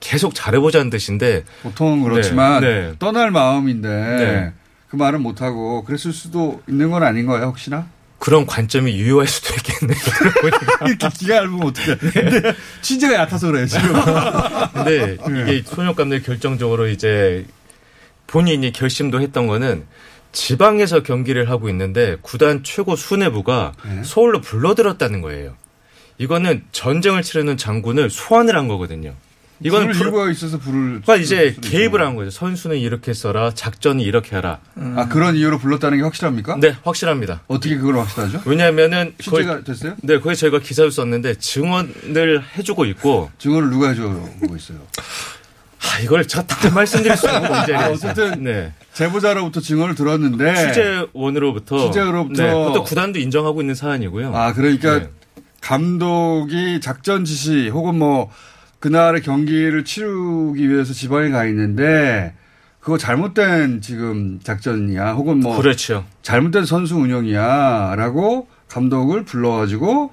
[0.00, 2.92] 계속 잘해보자는 뜻인데 보통 그렇지만 네, 네.
[2.98, 4.52] 떠날 마음인데 네.
[4.88, 7.86] 그 말은 못 하고 그랬을 수도 있는 건 아닌 거예요 혹시나?
[8.18, 9.98] 그런 관점이 유효할 수도 있겠네요.
[10.86, 11.96] 이렇게 기가 얇으면 어떡해.
[11.96, 13.92] 근데 취재가 얕아서 그래요 지금.
[14.72, 17.44] 근데 이게 손혁 감독이 결정적으로 이제
[18.26, 19.84] 본인이 결심도 했던 거는
[20.32, 24.02] 지방에서 경기를 하고 있는데 구단 최고 수뇌부가 네.
[24.04, 25.54] 서울로 불러들었다는 거예요.
[26.18, 29.14] 이거는 전쟁을 치르는 장군을 소환을 한 거거든요.
[29.62, 31.02] 이거는 불- 이유가 있어서 불을.
[31.02, 32.30] 그러니까 이제 개입을 한 거죠.
[32.30, 34.58] 선수는 이렇게 써라, 작전이 이렇게 하라.
[34.96, 36.56] 아 그런 이유로 불렀다는 게 확실합니까?
[36.60, 37.42] 네, 확실합니다.
[37.46, 38.42] 어떻게 그걸 확실하죠?
[38.46, 39.94] 왜냐하면은 취재가 됐어요?
[40.02, 44.78] 네, 거기 저희가 기사를 썼는데 증언을 해주고 있고 증언을 누가 해주고 있어요?
[45.92, 47.80] 아, 이걸 제가 다 말씀드릴 수 없는 문제예요.
[47.80, 48.72] 아, 어쨌든 네.
[48.94, 54.34] 제보자로부터 증언을 들었는데 취재원으로부터 취재로부터 네, 그것도 구단도 인정하고 있는 사안이고요.
[54.34, 55.10] 아 그러니까 네.
[55.60, 58.30] 감독이 작전 지시 혹은 뭐
[58.80, 62.34] 그날의 경기를 치르기 위해서 지방에 가 있는데
[62.80, 66.04] 그거 잘못된 지금 작전이야 혹은 뭐 그렇죠.
[66.22, 70.12] 잘못된 선수 운영이야라고 감독을 불러가지고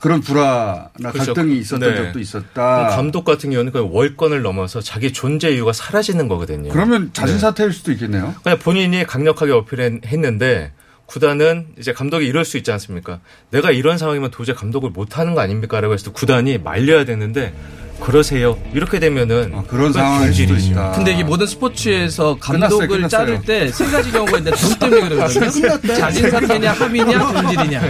[0.00, 1.34] 그런 불화나 그렇죠.
[1.34, 1.96] 갈등이 있었던 네.
[1.96, 2.88] 적도 있었다.
[2.88, 6.70] 감독 같은 경우는 그 월권을 넘어서 자기 존재 이유가 사라지는 거거든요.
[6.70, 7.40] 그러면 자진 네.
[7.40, 8.34] 사퇴일 수도 있겠네요.
[8.42, 10.72] 그냥 본인이 강력하게 어필했는데
[11.06, 13.20] 구단은 이제 감독이 이럴 수 있지 않습니까?
[13.50, 17.54] 내가 이런 상황이면 도저히 감독을 못 하는 거 아닙니까라고 해서 구단이 말려야 되는데
[18.00, 18.56] 그러세요.
[18.72, 20.54] 이렇게 되면은 아, 그런 상황일 수도.
[20.54, 20.92] 있다.
[20.92, 23.08] 근데 이게 모든 스포츠에서 끝났어요, 감독을 끝났어요.
[23.08, 25.50] 자를 때 세 가지 경우가 있는데 돈 때문에 그러거든요.
[25.50, 25.94] 끝났다.
[25.94, 27.80] 자진 사퇴냐, 합의냐, 본질이냐.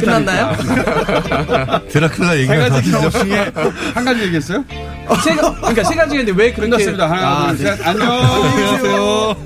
[0.00, 0.56] 끝났나요?
[1.92, 3.24] 드라큘라 세 얘기가 다 가지 경우 들려.
[3.24, 3.52] 중에
[3.94, 4.64] 한 가지 얘기했어요?
[5.24, 7.10] 세 가, 그러니까 세 가지인데 왜 그렇게 끝났습니다.
[7.10, 7.76] 하나, 아, 둘, 네.
[7.76, 7.86] 셋.
[7.86, 8.10] 안녕.
[8.12, 9.36] 안녕히 계세요.